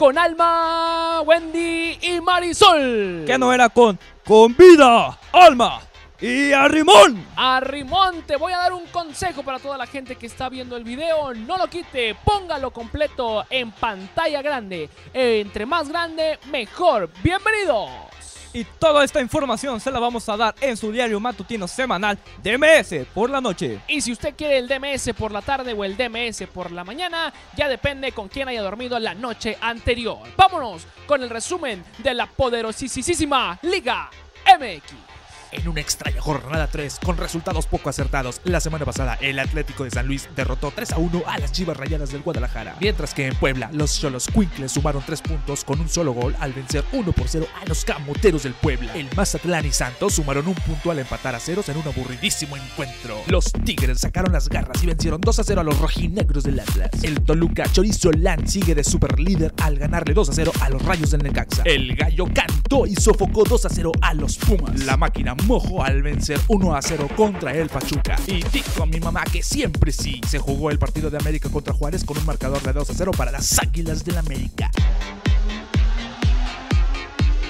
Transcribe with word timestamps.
con 0.00 0.16
Alma, 0.16 1.20
Wendy 1.26 1.98
y 2.00 2.22
Marisol. 2.22 3.24
Que 3.26 3.36
no 3.36 3.52
era 3.52 3.68
con, 3.68 3.98
con 4.24 4.56
vida, 4.56 5.18
alma 5.30 5.82
y 6.18 6.52
arrimón. 6.52 7.26
Arrimón, 7.36 8.22
te 8.22 8.36
voy 8.36 8.54
a 8.54 8.56
dar 8.56 8.72
un 8.72 8.86
consejo 8.86 9.42
para 9.42 9.58
toda 9.58 9.76
la 9.76 9.86
gente 9.86 10.16
que 10.16 10.24
está 10.24 10.48
viendo 10.48 10.74
el 10.78 10.84
video. 10.84 11.34
No 11.34 11.58
lo 11.58 11.66
quite, 11.66 12.16
póngalo 12.24 12.70
completo 12.70 13.44
en 13.50 13.72
pantalla 13.72 14.40
grande. 14.40 14.88
Entre 15.12 15.66
más 15.66 15.90
grande, 15.90 16.38
mejor. 16.50 17.10
Bienvenidos. 17.22 18.09
Y 18.52 18.64
toda 18.64 19.04
esta 19.04 19.20
información 19.20 19.80
se 19.80 19.90
la 19.90 20.00
vamos 20.00 20.28
a 20.28 20.36
dar 20.36 20.54
en 20.60 20.76
su 20.76 20.90
diario 20.90 21.20
matutino 21.20 21.68
semanal 21.68 22.18
DMS 22.42 23.06
por 23.14 23.30
la 23.30 23.40
noche. 23.40 23.80
Y 23.86 24.00
si 24.00 24.12
usted 24.12 24.34
quiere 24.34 24.58
el 24.58 24.68
DMS 24.68 25.12
por 25.16 25.30
la 25.30 25.42
tarde 25.42 25.72
o 25.72 25.84
el 25.84 25.96
DMS 25.96 26.48
por 26.52 26.72
la 26.72 26.82
mañana, 26.82 27.32
ya 27.56 27.68
depende 27.68 28.12
con 28.12 28.28
quién 28.28 28.48
haya 28.48 28.62
dormido 28.62 28.98
la 28.98 29.14
noche 29.14 29.56
anterior. 29.60 30.18
Vámonos 30.36 30.86
con 31.06 31.22
el 31.22 31.30
resumen 31.30 31.84
de 31.98 32.14
la 32.14 32.26
poderosísima 32.26 33.58
Liga 33.62 34.10
MX. 34.58 35.19
En 35.52 35.66
una 35.66 35.80
extraña 35.80 36.20
jornada 36.20 36.68
3 36.68 37.00
con 37.04 37.16
resultados 37.16 37.66
poco 37.66 37.90
acertados, 37.90 38.40
la 38.44 38.60
semana 38.60 38.84
pasada 38.84 39.18
el 39.20 39.38
Atlético 39.38 39.82
de 39.82 39.90
San 39.90 40.06
Luis 40.06 40.28
derrotó 40.36 40.72
3 40.74 40.92
a 40.92 40.98
1 40.98 41.22
a 41.26 41.38
las 41.38 41.50
Chivas 41.50 41.76
Rayadas 41.76 42.12
del 42.12 42.22
Guadalajara, 42.22 42.76
mientras 42.80 43.14
que 43.14 43.26
en 43.26 43.34
Puebla 43.34 43.68
los 43.72 43.98
Cholos 44.00 44.28
Quinkles 44.28 44.70
sumaron 44.70 45.02
3 45.04 45.22
puntos 45.22 45.64
con 45.64 45.80
un 45.80 45.88
solo 45.88 46.12
gol 46.12 46.36
al 46.38 46.52
vencer 46.52 46.84
1 46.92 47.12
por 47.12 47.28
0 47.28 47.46
a 47.60 47.66
los 47.66 47.84
Camoteros 47.84 48.44
del 48.44 48.54
Puebla. 48.54 48.94
El 48.94 49.08
Mazatlán 49.16 49.66
y 49.66 49.72
Santos 49.72 50.14
sumaron 50.14 50.46
un 50.46 50.54
punto 50.54 50.92
al 50.92 51.00
empatar 51.00 51.34
a 51.34 51.40
ceros 51.40 51.68
en 51.68 51.78
un 51.78 51.88
aburridísimo 51.88 52.56
encuentro. 52.56 53.20
Los 53.26 53.52
Tigres 53.52 54.00
sacaron 54.00 54.32
las 54.32 54.48
garras 54.48 54.82
y 54.82 54.86
vencieron 54.86 55.20
2 55.20 55.38
a 55.38 55.44
0 55.44 55.60
a 55.60 55.64
los 55.64 55.78
rojinegros 55.78 56.44
del 56.44 56.60
Atlas. 56.60 56.90
El 57.02 57.22
Toluca 57.22 57.64
Chorizo 57.72 58.12
Land 58.12 58.46
sigue 58.46 58.76
de 58.76 58.84
super 58.84 59.18
líder 59.18 59.52
al 59.62 59.78
ganarle 59.78 60.14
2 60.14 60.28
a 60.28 60.32
0 60.32 60.52
a 60.60 60.70
los 60.70 60.82
Rayos 60.82 61.10
del 61.10 61.24
Necaxa. 61.24 61.62
El 61.64 61.96
Gallo 61.96 62.26
cantó 62.32 62.86
y 62.86 62.94
sofocó 62.94 63.42
2 63.42 63.64
a 63.64 63.68
0 63.68 63.92
a 64.00 64.14
los 64.14 64.36
Pumas. 64.36 64.84
La 64.84 64.96
máquina 64.96 65.34
mojo 65.42 65.82
al 65.82 66.02
vencer 66.02 66.40
1 66.48 66.74
a 66.74 66.82
0 66.82 67.08
contra 67.16 67.52
el 67.52 67.68
Pachuca. 67.68 68.16
Y 68.26 68.42
dijo 68.52 68.82
a 68.82 68.86
mi 68.86 69.00
mamá 69.00 69.24
que 69.24 69.42
siempre 69.42 69.92
sí 69.92 70.20
se 70.26 70.38
jugó 70.38 70.70
el 70.70 70.78
partido 70.78 71.10
de 71.10 71.18
América 71.18 71.48
contra 71.48 71.72
Juárez 71.74 72.04
con 72.04 72.18
un 72.18 72.26
marcador 72.26 72.62
de 72.62 72.72
2 72.72 72.90
a 72.90 72.94
0 72.94 73.12
para 73.16 73.32
las 73.32 73.58
Águilas 73.58 74.04
del 74.04 74.18
América. 74.18 74.70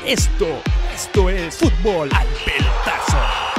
Esto, 0.07 0.47
esto 0.95 1.31
es 1.31 1.57
fútbol 1.57 2.09
al 2.13 2.27
pelotazo. 2.45 3.50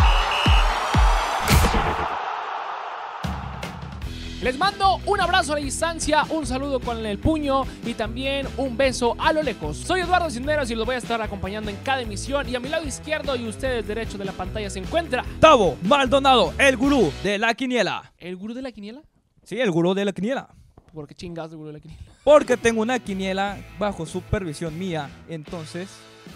Les 4.41 4.57
mando 4.57 4.99
un 5.05 5.21
abrazo 5.21 5.53
a 5.53 5.59
la 5.59 5.61
distancia, 5.63 6.23
un 6.31 6.47
saludo 6.47 6.79
con 6.79 7.05
el 7.05 7.19
puño 7.19 7.63
y 7.85 7.93
también 7.93 8.47
un 8.57 8.75
beso 8.75 9.15
a 9.19 9.31
lo 9.33 9.43
lejos. 9.43 9.77
Soy 9.77 10.01
Eduardo 10.01 10.31
Cisneros 10.31 10.71
y 10.71 10.75
los 10.75 10.83
voy 10.85 10.95
a 10.95 10.97
estar 10.97 11.21
acompañando 11.21 11.69
en 11.69 11.77
cada 11.83 12.01
emisión. 12.01 12.49
Y 12.49 12.55
a 12.55 12.59
mi 12.59 12.67
lado 12.67 12.83
izquierdo 12.87 13.35
y 13.35 13.47
ustedes 13.47 13.87
derecho 13.87 14.17
de 14.17 14.25
la 14.25 14.31
pantalla 14.31 14.67
se 14.71 14.79
encuentra 14.79 15.23
Tavo 15.39 15.77
Maldonado, 15.83 16.55
el 16.57 16.75
gurú 16.75 17.13
de 17.23 17.37
la 17.37 17.53
quiniela. 17.53 18.11
el 18.17 18.35
gurú 18.35 18.55
de 18.55 18.63
la 18.63 18.71
quiniela. 18.71 19.01
Sí, 19.43 19.59
el 19.59 19.69
gurú 19.69 19.93
de 19.93 20.05
la 20.05 20.11
quiniela. 20.11 20.49
¿Por 20.91 21.07
qué 21.07 21.13
chingados 21.13 21.51
el 21.51 21.57
gurú 21.57 21.67
de 21.67 21.73
la 21.73 21.79
quiniela? 21.79 22.01
Porque 22.23 22.57
tengo 22.57 22.81
una 22.81 22.97
quiniela 22.97 23.57
bajo 23.77 24.07
supervisión 24.07 24.77
mía, 24.77 25.07
entonces 25.29 25.87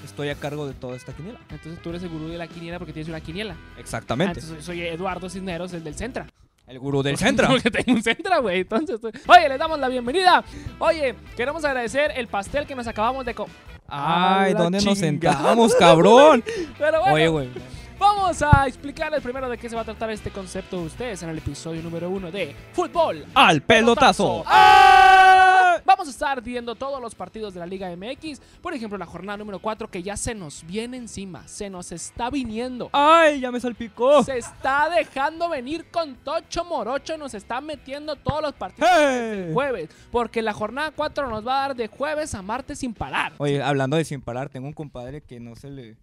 estoy 0.03 0.30
a 0.30 0.36
cargo 0.36 0.67
de 0.67 0.73
toda 0.75 0.95
esta 0.95 1.12
quiniela. 1.12 1.40
Entonces 1.50 1.81
tú 1.81 1.90
eres 1.90 2.03
el 2.03 2.09
gurú 2.09 2.28
de 2.28 2.38
la 2.38 2.45
quiniela 2.45 2.78
porque 2.78 2.94
tienes 2.94 3.09
una 3.09 3.19
quiniela. 3.22 3.56
Ah, 3.75 3.80
Exactamente. 3.80 4.42
entonces 4.42 4.64
soy 4.64 4.81
Eduardo 4.81 5.28
Cisneros, 5.28 5.73
el 5.73 5.84
del 5.84 5.95
Centra. 5.95 6.28
El 6.68 6.80
gurú 6.80 7.04
del 7.04 7.18
centro. 7.20 7.48
Porque 7.48 7.70
tengo 7.72 7.92
un 7.98 8.04
Centra, 8.04 8.40
güey. 8.40 8.62
Entonces, 8.62 8.96
estoy- 8.96 9.12
oye, 9.28 9.50
les 9.50 9.60
damos 9.60 9.80
la 9.80 9.88
bienvenida. 9.88 10.44
Oye, 10.80 11.16
queremos 11.36 11.64
agradecer 11.64 12.12
el 12.16 12.28
pastel 12.28 12.66
que 12.66 12.76
nos 12.76 12.88
acabamos 12.88 13.26
de 13.26 13.34
comer. 13.36 13.56
Ay, 13.88 14.54
¿dónde 14.56 14.82
nos 14.84 14.98
sentamos, 14.98 15.76
cabrón? 15.76 16.44
Pero 16.80 17.00
bueno, 17.02 17.14
Oye, 17.14 17.28
güey. 17.28 17.50
Vamos 17.98 18.42
a 18.42 18.68
explicarles 18.68 19.22
primero 19.22 19.48
de 19.50 19.58
qué 19.58 19.70
se 19.70 19.76
va 19.76 19.82
a 19.82 19.86
tratar 19.86 20.10
este 20.10 20.30
concepto 20.30 20.80
de 20.80 20.86
ustedes 20.88 21.24
en 21.24 21.30
el 21.30 21.38
episodio 21.38 21.81
número 21.81 22.09
uno 22.09 22.30
de 22.30 22.53
Fútbol. 22.74 23.25
Al 23.34 23.62
pelotazo. 23.62 24.44
¡Ah! 24.46 25.78
Vamos 25.86 26.08
a 26.08 26.12
estar 26.12 26.42
viendo 26.42 26.75
todos 26.75 27.02
los 27.02 27.16
partidos 27.16 27.53
de 27.53 27.59
la 27.62 27.66
Liga 27.66 27.90
MX. 27.96 28.42
Por 28.62 28.74
ejemplo, 28.74 28.97
la 28.97 29.06
jornada 29.06 29.38
número 29.38 29.59
4 29.59 29.90
que 29.90 30.03
ya 30.03 30.18
se 30.18 30.36
nos 30.36 30.66
viene 30.66 30.97
encima. 30.97 31.47
Se 31.47 31.69
nos 31.69 31.92
está 31.92 32.30
viniendo. 32.30 32.90
Ay, 32.92 33.40
ya 33.40 33.52
me 33.52 33.59
salpicó. 33.59 34.24
Se 34.24 34.38
está 34.40 34.90
dejando 34.90 35.48
venir 35.48 35.86
con 35.90 36.16
Tocho 36.16 36.66
Morocho. 36.66 37.18
Nos 37.18 37.34
está 37.34 37.62
metiendo 37.62 38.16
todos 38.18 38.42
los 38.42 38.53
partidos 38.53 38.90
¡Hey! 38.94 39.52
jueves. 39.53 39.90
Porque 40.12 40.42
la 40.42 40.53
jornada 40.53 40.92
4 40.92 41.30
nos 41.30 41.48
va 41.48 41.58
a 41.58 41.68
dar 41.68 41.75
de 41.75 41.88
jueves 41.88 42.36
a 42.36 42.42
martes 42.42 42.80
sin 42.80 42.94
parar. 42.94 43.34
Oye, 43.38 43.62
hablando 43.62 43.96
de 43.96 44.03
sin 44.03 44.22
parar, 44.22 44.50
tengo 44.50 44.68
un 44.68 44.74
compadre 44.74 45.22
que 45.22 45.40
no 45.40 45.56
se 45.56 45.69
le... 45.69 45.96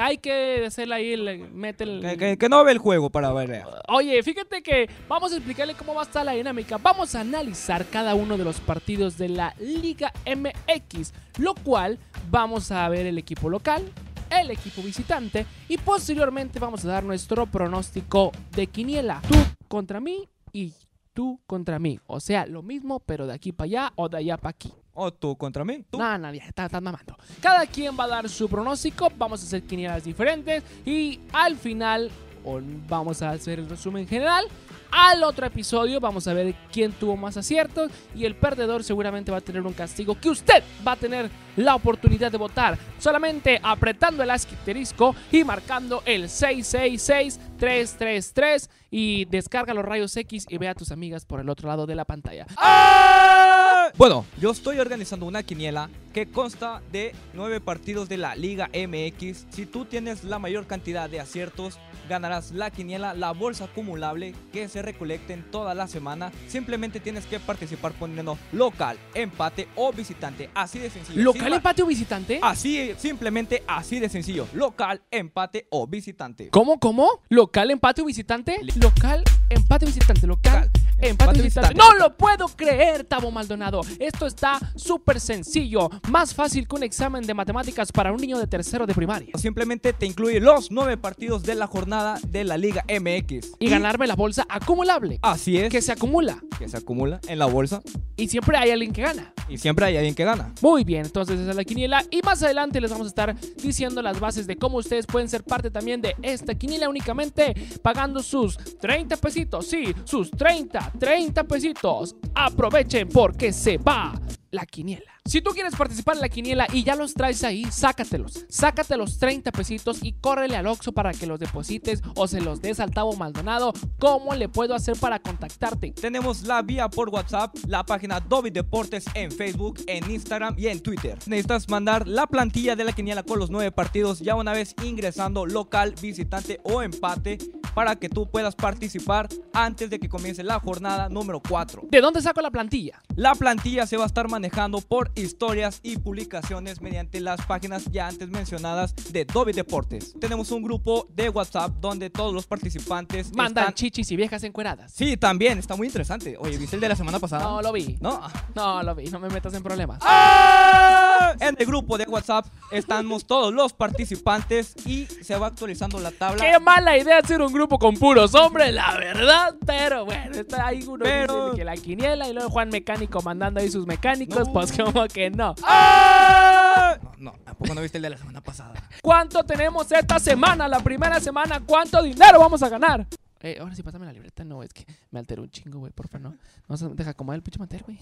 Hay 0.00 0.18
que 0.18 0.64
hacerle 0.66 0.94
ahí, 0.94 1.16
le 1.16 1.38
mete 1.38 1.84
el... 1.84 2.00
Que, 2.00 2.16
que- 2.16 2.38
que 2.38 2.48
no 2.48 2.62
ve 2.64 2.72
el 2.72 2.78
juego 2.78 3.10
para 3.10 3.32
ver. 3.32 3.64
Oye, 3.88 4.22
fíjate 4.22 4.62
que 4.62 4.88
vamos 5.08 5.32
a 5.32 5.36
explicarle 5.36 5.74
cómo 5.74 5.94
va 5.94 6.02
a 6.02 6.04
estar 6.04 6.24
la 6.24 6.32
dinámica. 6.32 6.78
Vamos 6.78 7.14
a 7.14 7.20
analizar 7.20 7.86
cada 7.86 8.14
uno 8.14 8.36
de 8.38 8.44
los 8.44 8.60
partidos 8.60 9.18
de 9.18 9.28
la 9.28 9.54
Liga 9.58 10.12
MX, 10.26 11.12
lo 11.38 11.54
cual 11.54 11.98
vamos 12.30 12.70
a 12.70 12.88
ver 12.88 13.06
el 13.06 13.18
equipo 13.18 13.48
local, 13.50 13.82
el 14.30 14.50
equipo 14.50 14.82
visitante 14.82 15.44
y 15.68 15.76
posteriormente 15.78 16.58
vamos 16.58 16.84
a 16.84 16.88
dar 16.88 17.04
nuestro 17.04 17.46
pronóstico 17.46 18.32
de 18.52 18.66
quiniela. 18.66 19.20
Tú 19.28 19.34
contra 19.68 20.00
mí 20.00 20.28
y 20.52 20.72
tú 21.12 21.38
contra 21.46 21.78
mí. 21.78 21.98
O 22.06 22.20
sea, 22.20 22.46
lo 22.46 22.62
mismo, 22.62 23.00
pero 23.00 23.26
de 23.26 23.34
aquí 23.34 23.52
para 23.52 23.66
allá 23.66 23.92
o 23.96 24.08
de 24.08 24.18
allá 24.18 24.36
para 24.38 24.50
aquí. 24.50 24.72
O 24.94 25.12
tú 25.12 25.36
contra 25.36 25.64
mí. 25.64 25.84
Tú. 25.90 25.98
No, 25.98 26.18
nadie, 26.18 26.42
está, 26.46 26.66
está 26.66 26.80
mamando. 26.80 27.16
Cada 27.40 27.66
quien 27.66 27.96
va 27.98 28.04
a 28.04 28.08
dar 28.08 28.28
su 28.28 28.48
pronóstico, 28.48 29.10
vamos 29.16 29.42
a 29.42 29.46
hacer 29.46 29.62
quinielas 29.62 30.04
diferentes 30.04 30.62
y 30.84 31.18
al 31.32 31.56
final 31.56 32.10
o 32.44 32.60
vamos 32.88 33.22
a 33.22 33.30
hacer 33.30 33.58
el 33.58 33.68
resumen 33.68 34.06
general. 34.06 34.44
Al 34.90 35.22
otro 35.22 35.46
episodio 35.46 36.00
vamos 36.00 36.28
a 36.28 36.34
ver 36.34 36.54
quién 36.70 36.92
tuvo 36.92 37.16
más 37.16 37.38
aciertos 37.38 37.90
y 38.14 38.26
el 38.26 38.36
perdedor 38.36 38.84
seguramente 38.84 39.32
va 39.32 39.38
a 39.38 39.40
tener 39.40 39.62
un 39.62 39.72
castigo 39.72 40.20
que 40.20 40.28
usted 40.28 40.62
va 40.86 40.92
a 40.92 40.96
tener 40.96 41.30
la 41.56 41.74
oportunidad 41.74 42.30
de 42.30 42.36
votar 42.36 42.76
solamente 42.98 43.58
apretando 43.62 44.22
el 44.22 44.30
asterisco 44.30 45.16
y 45.30 45.44
marcando 45.44 46.02
el 46.04 46.24
666-333 46.24 48.68
y 48.90 49.24
descarga 49.26 49.72
los 49.72 49.86
rayos 49.86 50.14
X 50.14 50.44
y 50.50 50.58
ve 50.58 50.68
a 50.68 50.74
tus 50.74 50.92
amigas 50.92 51.24
por 51.24 51.40
el 51.40 51.48
otro 51.48 51.68
lado 51.68 51.86
de 51.86 51.94
la 51.94 52.04
pantalla. 52.04 52.44
¡Ah! 52.58 53.51
Bueno, 53.98 54.24
yo 54.40 54.50
estoy 54.50 54.78
organizando 54.78 55.26
una 55.26 55.42
quiniela 55.42 55.90
que 56.14 56.26
consta 56.26 56.82
de 56.92 57.14
nueve 57.34 57.60
partidos 57.60 58.08
de 58.08 58.16
la 58.16 58.34
Liga 58.34 58.68
MX. 58.68 59.46
Si 59.50 59.66
tú 59.66 59.84
tienes 59.84 60.24
la 60.24 60.38
mayor 60.38 60.66
cantidad 60.66 61.08
de 61.08 61.20
aciertos, 61.20 61.78
ganarás 62.08 62.52
la 62.52 62.70
quiniela, 62.70 63.14
la 63.14 63.32
bolsa 63.32 63.64
acumulable 63.64 64.34
que 64.52 64.68
se 64.68 64.82
recolecte 64.82 65.32
en 65.32 65.50
toda 65.50 65.74
la 65.74 65.88
semana. 65.88 66.32
Simplemente 66.48 67.00
tienes 67.00 67.26
que 67.26 67.40
participar 67.40 67.92
poniendo 67.92 68.38
local, 68.52 68.98
empate 69.14 69.68
o 69.76 69.92
visitante. 69.92 70.50
Así 70.54 70.78
de 70.78 70.90
sencillo. 70.90 71.22
¿Local, 71.22 71.52
empate 71.52 71.82
o 71.82 71.86
visitante? 71.86 72.40
Así, 72.42 72.92
simplemente 72.98 73.62
así 73.66 74.00
de 74.00 74.08
sencillo. 74.08 74.46
Local, 74.54 75.02
empate 75.10 75.66
o 75.70 75.86
visitante. 75.86 76.48
¿Cómo, 76.50 76.78
cómo? 76.78 77.22
¿Local, 77.28 77.70
empate 77.70 78.02
o 78.02 78.04
visitante? 78.04 78.58
Local, 78.76 79.24
empate, 79.50 79.86
visitante. 79.86 80.26
Local, 80.26 80.52
Local, 80.52 80.70
empate, 81.02 81.42
visitante. 81.42 81.74
No 81.74 81.94
lo 81.94 82.16
puedo 82.16 82.46
creer, 82.48 83.04
Tabo 83.04 83.30
Maldonado. 83.30 83.82
Esto 83.98 84.26
está 84.26 84.58
súper 84.76 85.20
sencillo. 85.20 85.90
Más 86.08 86.34
fácil 86.34 86.66
que 86.66 86.76
un 86.76 86.82
examen 86.82 87.26
de 87.26 87.34
matemáticas 87.34 87.92
para 87.92 88.12
un 88.12 88.20
niño 88.20 88.38
de 88.38 88.46
tercero 88.46 88.86
de 88.86 88.94
primaria. 88.94 89.32
Simplemente 89.36 89.92
te 89.92 90.06
incluye 90.06 90.40
los 90.40 90.70
nueve 90.70 90.96
partidos 90.96 91.42
de 91.42 91.54
la 91.54 91.66
jornada 91.66 92.18
de 92.26 92.44
la 92.44 92.56
Liga 92.56 92.84
MX. 92.88 93.52
Y 93.58 93.68
ganarme 93.68 94.06
la 94.06 94.14
bolsa 94.16 94.46
acumulable. 94.48 95.18
Así 95.22 95.56
es. 95.58 95.70
Que 95.70 95.82
se 95.82 95.92
acumula. 95.92 96.38
que 96.58 96.68
se 96.68 96.76
acumula 96.76 97.20
en 97.28 97.38
la 97.38 97.46
bolsa 97.46 97.82
Y 98.16 98.28
siempre 98.28 98.56
hay 98.56 98.70
alguien 98.70 98.92
que 98.92 99.02
gana. 99.02 99.32
y 99.48 99.58
siempre 99.58 99.86
hay 99.86 99.96
alguien 99.96 100.14
que 100.14 100.24
gana. 100.24 100.52
Muy 100.60 100.84
bien, 100.84 101.04
entonces 101.06 101.38
esa 101.40 101.50
es 101.50 101.56
la 101.56 101.64
quiniela. 101.64 102.04
Y 102.10 102.22
más 102.22 102.42
adelante 102.42 102.80
les 102.80 102.90
vamos 102.90 103.06
a 103.06 103.08
estar 103.08 103.36
diciendo 103.62 104.02
las 104.02 104.20
bases 104.20 104.46
de 104.46 104.56
cómo 104.56 104.78
ustedes 104.78 105.06
pueden 105.06 105.28
ser 105.28 105.42
parte 105.44 105.70
también 105.70 106.00
de 106.00 106.14
esta 106.22 106.54
quiniela 106.54 106.88
únicamente 106.88 107.54
pagando 107.82 108.22
sus 108.22 108.56
30 108.80 109.16
pesitos. 109.16 109.66
Sí, 109.66 109.94
sus 110.04 110.30
30, 110.30 110.91
30 110.98 111.44
pesitos. 111.44 112.14
Aprovechen 112.34 113.08
porque 113.08 113.52
se 113.52 113.78
va 113.78 114.21
la 114.52 114.66
quiniela. 114.66 115.10
Si 115.24 115.40
tú 115.40 115.50
quieres 115.52 115.74
participar 115.74 116.16
en 116.16 116.20
la 116.20 116.28
quiniela 116.28 116.66
y 116.72 116.84
ya 116.84 116.94
los 116.94 117.14
traes 117.14 117.42
ahí, 117.42 117.64
sácatelos. 117.70 118.44
Sácate 118.48 118.96
los 118.96 119.18
30 119.18 119.50
pesitos 119.50 119.98
y 120.02 120.12
córrele 120.12 120.56
al 120.56 120.66
Oxxo 120.66 120.92
para 120.92 121.12
que 121.12 121.26
los 121.26 121.40
deposites 121.40 122.02
o 122.16 122.28
se 122.28 122.40
los 122.40 122.60
des 122.60 122.78
al 122.80 122.90
Tavo 122.90 123.14
Maldonado. 123.16 123.72
¿Cómo 123.98 124.34
le 124.34 124.48
puedo 124.48 124.74
hacer 124.74 124.96
para 124.98 125.20
contactarte? 125.20 125.92
Tenemos 125.92 126.42
la 126.42 126.60
vía 126.62 126.88
por 126.88 127.08
WhatsApp, 127.08 127.56
la 127.66 127.84
página 127.84 128.20
Dobby 128.20 128.50
Deportes 128.50 129.06
en 129.14 129.32
Facebook, 129.32 129.80
en 129.86 130.08
Instagram 130.10 130.54
y 130.58 130.66
en 130.66 130.80
Twitter. 130.80 131.18
Necesitas 131.26 131.68
mandar 131.68 132.06
la 132.06 132.26
plantilla 132.26 132.76
de 132.76 132.84
la 132.84 132.92
quiniela 132.92 133.22
con 133.22 133.38
los 133.38 133.50
nueve 133.50 133.72
partidos 133.72 134.20
ya 134.20 134.34
una 134.34 134.52
vez 134.52 134.74
ingresando 134.84 135.46
local, 135.46 135.94
visitante 136.00 136.60
o 136.64 136.82
empate 136.82 137.38
para 137.74 137.96
que 137.96 138.10
tú 138.10 138.28
puedas 138.28 138.54
participar 138.54 139.28
antes 139.54 139.88
de 139.88 139.98
que 139.98 140.10
comience 140.10 140.42
la 140.42 140.60
jornada 140.60 141.08
número 141.08 141.40
4. 141.40 141.84
¿De 141.90 142.00
dónde 142.02 142.20
saco 142.20 142.42
la 142.42 142.50
plantilla? 142.50 143.00
La 143.16 143.34
plantilla 143.34 143.86
se 143.86 143.96
va 143.96 144.02
a 144.02 144.06
estar 144.06 144.28
manejando 144.28 144.41
por 144.88 145.12
historias 145.14 145.80
y 145.82 145.98
publicaciones 145.98 146.80
mediante 146.80 147.20
las 147.20 147.44
páginas 147.46 147.84
ya 147.90 148.08
antes 148.08 148.28
mencionadas 148.28 148.94
de 149.10 149.24
Dobby 149.24 149.52
Deportes. 149.52 150.14
Tenemos 150.20 150.50
un 150.50 150.62
grupo 150.62 151.06
de 151.14 151.28
WhatsApp 151.28 151.72
donde 151.80 152.10
todos 152.10 152.34
los 152.34 152.46
participantes 152.46 153.34
Mandan 153.34 153.64
están... 153.64 153.74
chichis 153.74 154.10
y 154.10 154.16
viejas 154.16 154.42
encueradas. 154.44 154.92
Sí, 154.92 155.16
también, 155.16 155.58
está 155.58 155.76
muy 155.76 155.86
interesante. 155.86 156.36
Oye, 156.38 156.58
¿viste 156.58 156.76
el 156.76 156.80
de 156.80 156.88
la 156.88 156.96
semana 156.96 157.18
pasada? 157.18 157.44
No 157.44 157.62
lo 157.62 157.72
vi. 157.72 157.98
¿No? 158.00 158.20
No 158.54 158.82
lo 158.82 158.94
vi. 158.94 159.04
No 159.10 159.20
me 159.20 159.28
metas 159.28 159.54
en 159.54 159.62
problemas. 159.62 159.98
¡Ah! 160.02 161.11
En 161.40 161.56
el 161.58 161.66
grupo 161.66 161.98
de 161.98 162.04
WhatsApp 162.04 162.46
estamos 162.70 163.26
todos 163.26 163.52
los 163.52 163.72
participantes 163.72 164.74
y 164.86 165.06
se 165.06 165.36
va 165.36 165.48
actualizando 165.48 165.98
la 166.00 166.10
tabla. 166.10 166.42
Qué 166.44 166.58
mala 166.60 166.96
idea 166.96 167.18
hacer 167.18 167.40
un 167.42 167.52
grupo 167.52 167.78
con 167.78 167.96
puros 167.96 168.34
hombres, 168.34 168.72
la 168.72 168.94
verdad. 168.96 169.54
Pero 169.66 170.04
bueno, 170.04 170.34
está 170.36 170.66
ahí 170.68 170.82
uno 170.86 171.04
Pero- 171.04 171.44
dice 171.46 171.56
que 171.58 171.64
la 171.64 171.74
quiniela 171.76 172.28
y 172.28 172.32
luego 172.32 172.50
Juan 172.50 172.68
Mecánico 172.68 173.20
mandando 173.22 173.60
ahí 173.60 173.70
sus 173.70 173.86
mecánicos. 173.86 174.46
No. 174.46 174.52
Pues 174.52 174.72
como 174.72 175.06
que 175.08 175.30
no. 175.30 175.54
¡Ah! 175.64 176.96
No, 177.18 177.32
no, 177.32 177.38
tampoco 177.44 177.74
no 177.74 177.80
viste 177.82 177.98
el 177.98 178.02
de 178.02 178.10
la 178.10 178.16
semana 178.16 178.40
pasada. 178.40 178.74
¿Cuánto 179.02 179.44
tenemos 179.44 179.90
esta 179.92 180.18
semana? 180.18 180.68
La 180.68 180.80
primera 180.80 181.20
semana, 181.20 181.60
¿cuánto 181.64 182.02
dinero 182.02 182.38
vamos 182.38 182.62
a 182.62 182.68
ganar? 182.68 183.06
Eh, 183.42 183.58
ahora 183.60 183.74
sí, 183.74 183.82
pásame 183.82 184.06
la 184.06 184.12
libreta. 184.12 184.44
No, 184.44 184.62
es 184.62 184.72
que 184.72 184.86
me 185.10 185.18
alteró 185.18 185.42
un 185.42 185.50
chingo, 185.50 185.80
güey. 185.80 185.92
Porfa, 185.92 186.18
no. 186.18 186.36
No 186.68 186.76
se 186.76 186.88
deja 186.90 187.10
acomodar 187.10 187.36
el 187.36 187.42
pinche 187.42 187.58
mantel, 187.58 187.82
güey. 187.82 187.98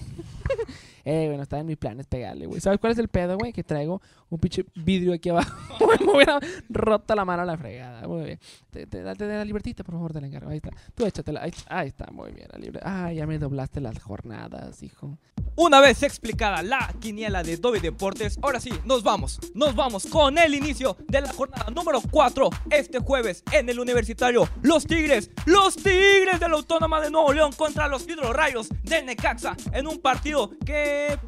eh, 1.04 1.26
bueno, 1.28 1.42
está 1.42 1.58
en 1.58 1.66
mi 1.66 1.76
plan, 1.76 1.98
es 1.98 2.06
pegarle, 2.06 2.46
güey. 2.46 2.60
¿Sabes 2.60 2.78
cuál 2.78 2.92
es 2.92 2.98
el 2.98 3.08
pedo, 3.08 3.38
güey? 3.38 3.52
Que 3.52 3.64
traigo 3.64 4.02
un 4.28 4.38
pinche 4.38 4.66
vidrio 4.74 5.14
aquí 5.14 5.30
abajo. 5.30 5.56
me 6.04 6.12
hubiera 6.12 6.38
roto 6.68 7.14
la 7.14 7.24
mano 7.24 7.42
a 7.42 7.46
la 7.46 7.56
fregada. 7.56 8.06
Muy 8.06 8.24
bien. 8.24 8.40
Te, 8.70 8.86
te, 8.86 9.02
date 9.02 9.26
de 9.26 9.36
la 9.36 9.44
libretita, 9.44 9.82
por 9.82 9.94
favor, 9.94 10.12
te 10.12 10.20
la 10.20 10.26
encargo. 10.26 10.50
Ahí 10.50 10.58
está. 10.58 10.70
Tú 10.94 11.06
échatela. 11.06 11.42
Ahí, 11.42 11.52
ahí 11.68 11.88
está, 11.88 12.10
muy 12.12 12.32
bien 12.32 12.48
la 12.52 12.58
libreta. 12.58 13.06
Ah, 13.06 13.12
ya 13.12 13.26
me 13.26 13.38
doblaste 13.38 13.80
las 13.80 13.98
jornadas, 13.98 14.82
hijo. 14.82 15.18
Una 15.56 15.80
vez 15.80 16.02
explicada 16.02 16.62
la 16.62 16.92
quiniela 17.00 17.42
de 17.42 17.56
Dobby 17.56 17.80
Deportes, 17.80 18.38
ahora 18.42 18.60
sí, 18.60 18.70
nos 18.84 19.02
vamos. 19.02 19.38
Nos 19.54 19.74
vamos 19.74 20.06
con 20.06 20.38
el 20.38 20.54
inicio 20.54 20.96
de 21.08 21.20
la 21.20 21.32
jornada 21.32 21.70
número 21.70 22.00
4 22.10 22.48
este 22.70 22.98
jueves 23.00 23.42
en 23.52 23.68
el 23.68 23.78
Universitario. 23.78 24.48
Los 24.62 24.86
Tigres, 24.86 25.30
los 25.46 25.76
Tigres 25.76 26.40
de 26.40 26.48
la 26.48 26.54
Autónoma 26.54 27.00
de 27.00 27.10
Nuevo 27.10 27.32
León 27.32 27.52
contra 27.52 27.88
los 27.88 28.08
Hidrorrayos 28.08 28.68
de 28.82 29.02
Necaxa 29.02 29.56
en 29.72 29.86
un 29.86 29.98
partido 29.98 30.50
que 30.64 31.18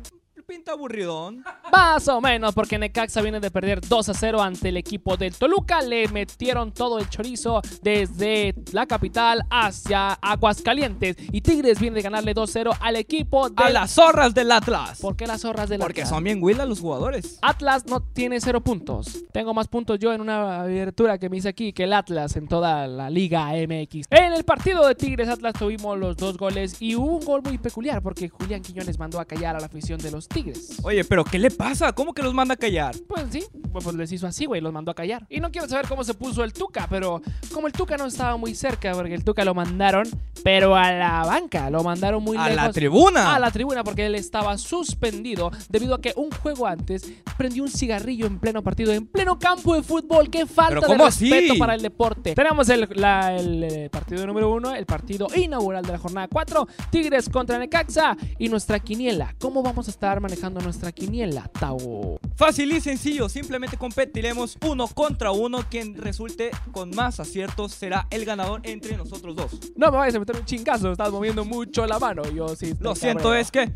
pinta 0.53 0.73
aburridón. 0.73 1.43
Más 1.73 2.07
o 2.09 2.21
menos, 2.21 2.55
porque 2.55 2.79
Necaxa 2.79 3.23
viene 3.23 3.41
de 3.41 3.51
perder 3.51 3.81
2 3.81 4.09
a 4.11 4.13
0 4.13 4.43
ante 4.43 4.69
el 4.69 4.77
equipo 4.77 5.17
del 5.17 5.35
Toluca. 5.35 5.81
Le 5.81 6.07
metieron 6.09 6.73
todo 6.73 6.99
el 6.99 7.09
chorizo 7.09 7.63
desde 7.81 8.55
la 8.73 8.85
capital 8.85 9.47
hacia 9.49 10.13
Aguascalientes. 10.13 11.17
Y 11.33 11.41
Tigres 11.41 11.81
viene 11.81 11.97
de 11.97 12.03
ganarle 12.03 12.35
2-0 12.35 12.77
al 12.79 12.97
equipo 12.97 13.49
de 13.49 13.65
A 13.65 13.71
las 13.71 13.93
zorras 13.93 14.35
del 14.35 14.53
Atlas. 14.53 15.01
¿Por 15.01 15.17
qué 15.17 15.27
las 15.27 15.41
zorras 15.41 15.71
del 15.71 15.81
Porque 15.81 16.03
Atlas? 16.03 16.11
son 16.11 16.25
bien 16.25 16.43
huilas 16.43 16.69
los 16.69 16.81
jugadores. 16.81 17.39
Atlas 17.41 17.87
no 17.87 18.03
tiene 18.03 18.39
cero 18.39 18.61
puntos. 18.61 19.25
Tengo 19.33 19.55
más 19.55 19.69
puntos 19.69 19.99
yo 19.99 20.13
en 20.13 20.21
una 20.21 20.61
abertura 20.61 21.17
que 21.17 21.31
me 21.31 21.39
hice 21.39 21.49
aquí 21.49 21.73
que 21.73 21.85
el 21.85 21.95
Atlas 21.95 22.37
en 22.37 22.47
toda 22.47 22.87
la 22.87 23.09
Liga 23.09 23.47
MX. 23.53 24.09
En 24.11 24.35
el 24.35 24.45
partido 24.45 24.87
de 24.87 24.95
Tigres 24.95 25.31
Atlas 25.31 25.55
tuvimos 25.59 25.99
los 25.99 26.15
dos 26.19 26.37
goles 26.37 26.77
y 26.79 26.95
un 26.95 27.21
gol 27.25 27.41
muy 27.43 27.57
peculiar 27.57 28.03
porque 28.03 28.29
Julián 28.29 28.61
Quiñones 28.61 28.99
mandó 28.99 29.19
a 29.19 29.25
callar 29.25 29.57
a 29.57 29.61
la 29.61 29.67
afición 29.67 29.99
de 29.99 30.11
los 30.11 30.29
Tigres. 30.29 30.42
Oye, 30.83 31.05
pero 31.05 31.25
¿qué 31.25 31.39
le 31.39 31.51
pasa? 31.51 31.93
¿Cómo 31.93 32.13
que 32.13 32.23
los 32.23 32.35
manda 32.35 32.55
a 32.55 32.57
callar? 32.57 32.95
Pues 33.09 33.25
sí, 33.31 33.45
pues 33.73 33.85
pues 33.85 33.97
les 33.97 34.13
hizo 34.13 34.27
así, 34.27 34.47
güey, 34.47 34.61
los 34.61 34.73
mandó 34.73 34.91
a 34.91 34.95
callar. 34.95 35.27
Y 35.29 35.41
no 35.41 35.51
quiero 35.51 35.69
saber 35.69 35.87
cómo 35.89 36.05
se 36.05 36.15
puso 36.15 36.43
el 36.45 36.53
Tuca, 36.53 36.87
pero 36.89 37.21
como 37.53 37.67
el 37.67 37.73
Tuca 37.73 37.97
no 37.97 38.07
estaba 38.07 38.37
muy 38.37 38.55
cerca, 38.55 38.93
porque 38.93 39.15
el 39.15 39.25
Tuca 39.25 39.45
lo 39.45 39.55
mandaron, 39.55 40.09
pero 40.45 40.75
a 40.77 40.91
la 40.93 41.25
banca, 41.25 41.71
lo 41.71 41.83
mandaron 41.83 42.23
muy 42.23 42.37
A 42.37 42.49
lejos. 42.49 42.63
la 42.65 42.73
tribuna. 42.73 43.35
A 43.35 43.39
la 43.39 43.51
tribuna 43.51 43.85
porque 43.85 44.07
él 44.07 44.15
estaba 44.15 44.57
suspendido 44.59 45.51
debido 45.69 45.95
a 45.95 46.01
que 46.01 46.13
un 46.17 46.31
juego 46.31 46.67
antes 46.67 47.11
prendió 47.37 47.63
un 47.63 47.71
cigarrillo 47.71 48.27
en 48.27 48.39
pleno 48.39 48.63
partido, 48.63 48.93
en 48.93 49.07
pleno 49.07 49.39
campo 49.39 49.75
de 49.75 49.83
fútbol. 49.83 50.29
¡Qué 50.31 50.47
falta 50.47 50.81
¿Pero 50.81 50.93
de 50.99 51.05
respeto 51.05 51.53
así? 51.53 51.59
para 51.59 51.75
el 51.75 51.83
deporte! 51.83 52.35
Tenemos 52.35 52.69
el, 52.69 52.89
la- 52.95 53.35
el, 53.37 53.65
eh, 53.65 53.89
partido 53.91 54.27
número 54.27 54.53
uno, 54.53 54.75
el 54.75 54.87
partido 54.87 55.27
inaugural 55.37 55.85
de 55.85 55.93
la 55.93 55.99
jornada 55.99 56.29
4, 56.29 56.67
Tigres 56.91 57.29
contra 57.29 57.59
Necaxa 57.59 58.17
y 58.39 58.49
nuestra 58.49 58.79
quiniela. 58.81 59.35
¿Cómo 59.39 59.63
vamos 59.63 59.89
a 59.89 59.91
estar 59.91 60.21
manejando 60.33 60.61
nuestra 60.63 60.93
quiniela, 60.93 61.51
Tao? 61.61 62.19
Fácil 62.37 62.73
y 62.73 62.81
sencillo, 62.81 63.29
simplemente 63.29 63.77
competiremos 63.77 64.57
uno 64.67 64.89
contra 64.89 65.31
uno. 65.31 65.61
Quien 65.69 65.95
resulte 65.95 66.51
con 66.73 66.89
más 66.91 67.21
aciertos 67.21 67.73
será 67.73 68.07
el 68.11 68.25
ganador 68.25 68.63
entre 68.65 68.97
nosotros 68.97 69.37
dos. 69.37 69.53
No 69.77 69.91
me 69.93 69.99
vayas 69.99 70.15
a 70.15 70.21
meter 70.21 70.37
un 70.37 70.47
chingazo, 70.47 70.93
estás 70.93 71.13
moviendo 71.13 71.45
mucho 71.45 71.87
la 71.87 71.99
mano. 71.99 72.23
Yo 72.35 72.49
sí. 72.57 72.75
Lo 72.81 72.95
siento, 72.95 73.35
es 73.35 73.51
que 73.51 73.71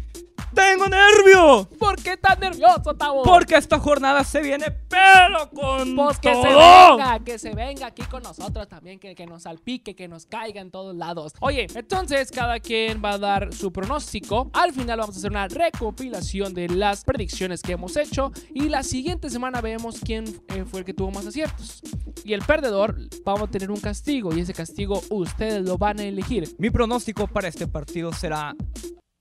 tengo 0.57 0.89
nervio. 0.89 1.69
¿Por 1.79 1.97
qué 2.03 2.17
tan 2.17 2.41
nervioso, 2.41 2.95
Tavo? 2.95 3.23
Porque 3.23 3.57
esta 3.57 3.79
jornada 3.79 4.25
se 4.25 4.41
viene 4.41 4.67
pero 4.89 5.51
con 5.51 5.95
Pues 5.95 6.19
que 6.19 6.35
se 6.35 6.43
todo. 6.43 6.97
venga, 6.97 7.19
que 7.25 7.39
se 7.39 7.55
venga 7.55 7.87
aquí 7.89 8.03
con 8.05 8.23
nosotros 8.23 8.67
también, 8.67 8.99
que, 8.99 9.15
que 9.15 9.27
nos 9.27 9.43
salpique, 9.43 9.95
que 9.95 10.09
nos 10.09 10.27
caiga 10.27 10.61
en 10.61 10.71
todos 10.71 10.97
lados. 10.97 11.35
Oye, 11.41 11.67
entonces 11.75 12.31
cada 12.31 12.59
quien 12.59 13.03
va 13.05 13.13
a 13.13 13.19
dar 13.19 13.53
su 13.53 13.71
pronóstico. 13.73 14.51
Al 14.55 14.73
final 14.73 14.99
vamos 14.99 15.17
a 15.17 15.19
hacer 15.19 15.31
una 15.31 15.47
recopilación 15.49 16.55
de 16.55 16.69
las 16.69 17.05
predicciones 17.05 17.61
que 17.63 17.73
hemos 17.73 17.97
hecho. 17.97 18.33
Y 18.55 18.69
la 18.71 18.83
siguiente 18.83 19.29
semana 19.29 19.61
vemos 19.61 20.01
quién 20.03 20.25
eh, 20.49 20.65
fue 20.65 20.81
el 20.81 20.87
que 20.87 20.95
tuvo 20.95 21.11
más 21.11 21.27
aciertos. 21.27 21.83
Y 22.25 22.33
el 22.33 22.43
perdedor, 22.43 22.97
vamos 23.25 23.43
a 23.43 23.51
tener 23.51 23.71
un 23.71 23.81
castigo. 23.81 24.35
Y 24.35 24.41
ese 24.41 24.55
castigo 24.55 25.03
ustedes 25.11 25.63
lo 25.65 25.77
van 25.77 26.01
a 26.01 26.05
elegir. 26.05 26.55
Mi 26.59 26.71
pronóstico 26.71 27.27
para 27.27 27.49
este 27.49 27.67
partido 27.67 28.13
será 28.13 28.55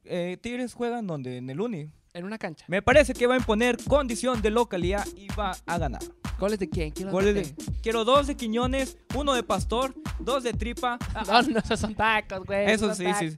eh, 0.06 0.38
Tigres 0.42 0.74
juegan 0.74 1.07
donde 1.07 1.38
en 1.38 1.50
el 1.50 1.60
Uni. 1.62 1.90
En 2.13 2.24
una 2.24 2.38
cancha. 2.38 2.66
Me 2.69 2.81
parece 2.81 3.13
que 3.13 3.28
va 3.28 3.34
a 3.34 3.38
imponer 3.38 3.78
condición 3.88 4.42
de 4.42 4.50
localidad 4.50 5.06
y 5.18 5.28
va 5.38 5.57
a 5.66 5.78
ganar. 5.78 6.02
¿Goles 6.40 6.60
de 6.60 6.69
quién? 6.69 6.92
¿Quién 6.92 7.07
los 7.07 7.13
Goles 7.13 7.56
de- 7.56 7.63
quiero 7.81 8.06
dos 8.06 8.28
de 8.28 8.36
Quiñones, 8.36 8.98
uno 9.16 9.34
de 9.34 9.44
Pastor, 9.44 9.94
dos 10.19 10.44
de 10.44 10.54
Tripa. 10.54 10.98
No, 11.28 11.42
no, 11.42 11.60
esos 11.60 11.80
son 11.80 11.94
tacos, 11.96 12.46
güey. 12.46 12.72
Eso 12.72 12.94
sí, 12.94 13.06
sí. 13.19 13.36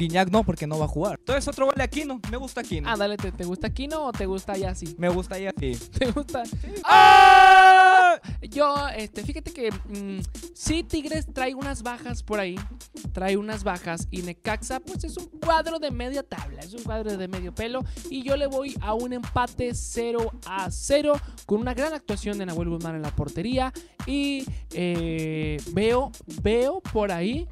Guiñac 0.00 0.30
no, 0.30 0.44
porque 0.44 0.66
no 0.66 0.78
va 0.78 0.86
a 0.86 0.88
jugar. 0.88 1.16
Entonces 1.18 1.46
otro 1.46 1.70
de 1.76 1.82
Aquino. 1.82 2.20
Me 2.30 2.38
gusta 2.38 2.62
Aquino. 2.62 2.88
Ándale, 2.88 3.18
¿te, 3.18 3.32
¿te 3.32 3.44
gusta 3.44 3.68
Kino 3.68 4.06
o 4.06 4.12
te 4.12 4.24
gusta 4.24 4.56
Yassi? 4.56 4.94
Me 4.96 5.10
gusta 5.10 5.38
ya 5.38 5.52
así. 5.54 5.72
¿Te 5.98 6.10
gusta? 6.10 6.42
¡Ah! 6.84 8.18
Yo, 8.40 8.74
este, 8.96 9.22
fíjate 9.22 9.52
que 9.52 9.70
mm, 9.70 10.22
sí, 10.54 10.82
Tigres 10.84 11.26
trae 11.32 11.54
unas 11.54 11.82
bajas 11.82 12.22
por 12.22 12.40
ahí. 12.40 12.56
Trae 13.12 13.36
unas 13.36 13.62
bajas. 13.62 14.08
Y 14.10 14.22
Necaxa, 14.22 14.80
pues 14.80 15.04
es 15.04 15.18
un 15.18 15.26
cuadro 15.26 15.78
de 15.78 15.90
media 15.90 16.22
tabla. 16.22 16.60
Es 16.62 16.72
un 16.72 16.82
cuadro 16.82 17.14
de 17.18 17.28
medio 17.28 17.54
pelo. 17.54 17.84
Y 18.08 18.22
yo 18.22 18.38
le 18.38 18.46
voy 18.46 18.74
a 18.80 18.94
un 18.94 19.12
empate 19.12 19.74
0 19.74 20.32
a 20.46 20.70
0. 20.70 21.12
Con 21.44 21.60
una 21.60 21.74
gran 21.74 21.92
actuación 21.92 22.38
de 22.38 22.46
Nahuel 22.46 22.70
Guzmán 22.70 22.96
en 22.96 23.02
la 23.02 23.14
portería. 23.14 23.70
Y 24.06 24.46
eh, 24.72 25.58
veo, 25.72 26.10
veo 26.42 26.80
por 26.80 27.12
ahí 27.12 27.46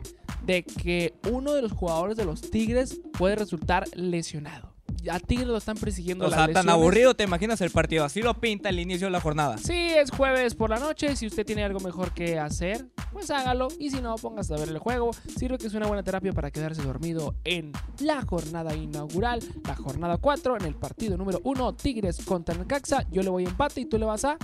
de 0.45 0.62
que 0.64 1.14
uno 1.30 1.54
de 1.54 1.62
los 1.62 1.73
jugadores 1.73 2.16
de 2.16 2.25
los 2.25 2.40
Tigres 2.40 3.00
puede 3.12 3.37
resultar 3.37 3.85
lesionado. 3.95 4.78
A 5.11 5.21
Tigres 5.21 5.47
lo 5.47 5.57
están 5.57 5.76
persiguiendo 5.76 6.26
O 6.26 6.28
las 6.28 6.47
sea, 6.47 6.52
tan 6.52 6.68
aburrido 6.68 7.14
te 7.14 7.25
imaginas 7.25 7.61
el 7.61 7.71
partido. 7.71 8.04
Así 8.04 8.21
lo 8.21 8.35
pinta 8.35 8.68
el 8.68 8.80
inicio 8.80 9.07
de 9.07 9.12
la 9.12 9.21
jornada. 9.21 9.57
Sí, 9.59 9.73
es 9.73 10.11
jueves 10.11 10.54
por 10.54 10.71
la 10.71 10.78
noche. 10.78 11.14
Si 11.14 11.26
usted 11.26 11.47
tiene 11.47 11.64
algo 11.64 11.78
mejor 11.80 12.12
que 12.12 12.38
hacer, 12.38 12.87
pues 13.12 13.30
hágalo. 13.30 13.68
Y 13.78 13.90
si 13.90 14.00
no, 14.00 14.16
póngase 14.16 14.54
a 14.54 14.57
ver 14.59 14.68
el 14.68 14.78
juego. 14.78 15.11
Sirve 15.37 15.59
que 15.59 15.68
es 15.68 15.75
una 15.75 15.87
buena 15.87 16.02
terapia 16.02 16.33
para 16.33 16.50
quedarse 16.50 16.83
dormido 16.83 17.35
en 17.45 17.73
la 18.00 18.23
jornada 18.23 18.75
inaugural, 18.75 19.40
la 19.64 19.76
jornada 19.76 20.16
4, 20.16 20.57
en 20.57 20.64
el 20.64 20.75
partido 20.75 21.16
número 21.16 21.40
1, 21.45 21.75
Tigres 21.76 22.25
contra 22.25 22.57
Necaxa. 22.57 23.07
Yo 23.11 23.23
le 23.23 23.30
voy 23.30 23.45
a 23.45 23.49
empate 23.49 23.83
y 23.83 23.87
tú 23.87 23.99
le 23.99 24.04
vas 24.04 24.25
a. 24.25 24.37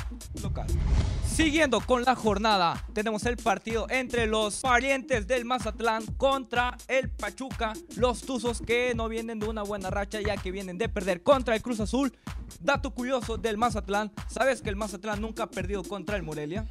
local. 0.42 0.66
Siguiendo 1.34 1.80
con 1.80 2.04
la 2.04 2.14
jornada, 2.14 2.86
tenemos 2.92 3.26
el 3.26 3.36
partido 3.36 3.88
entre 3.90 4.28
los 4.28 4.60
parientes 4.60 5.26
del 5.26 5.44
Mazatlán 5.44 6.06
contra 6.16 6.76
el 6.86 7.10
Pachuca, 7.10 7.72
los 7.96 8.20
Tuzos 8.20 8.62
que 8.62 8.94
no 8.94 9.08
vienen 9.08 9.40
de 9.40 9.48
una 9.48 9.64
buena 9.64 9.90
racha 9.90 10.20
ya 10.20 10.36
que 10.36 10.52
vienen 10.52 10.78
de 10.78 10.88
perder 10.88 11.24
contra 11.24 11.56
el 11.56 11.62
Cruz 11.62 11.80
Azul. 11.80 12.16
Dato 12.60 12.92
curioso 12.94 13.36
del 13.36 13.56
Mazatlán, 13.56 14.12
¿sabes 14.28 14.62
que 14.62 14.70
el 14.70 14.76
Mazatlán 14.76 15.20
nunca 15.20 15.42
ha 15.42 15.50
perdido 15.50 15.82
contra 15.82 16.16
el 16.16 16.22
Morelia? 16.22 16.66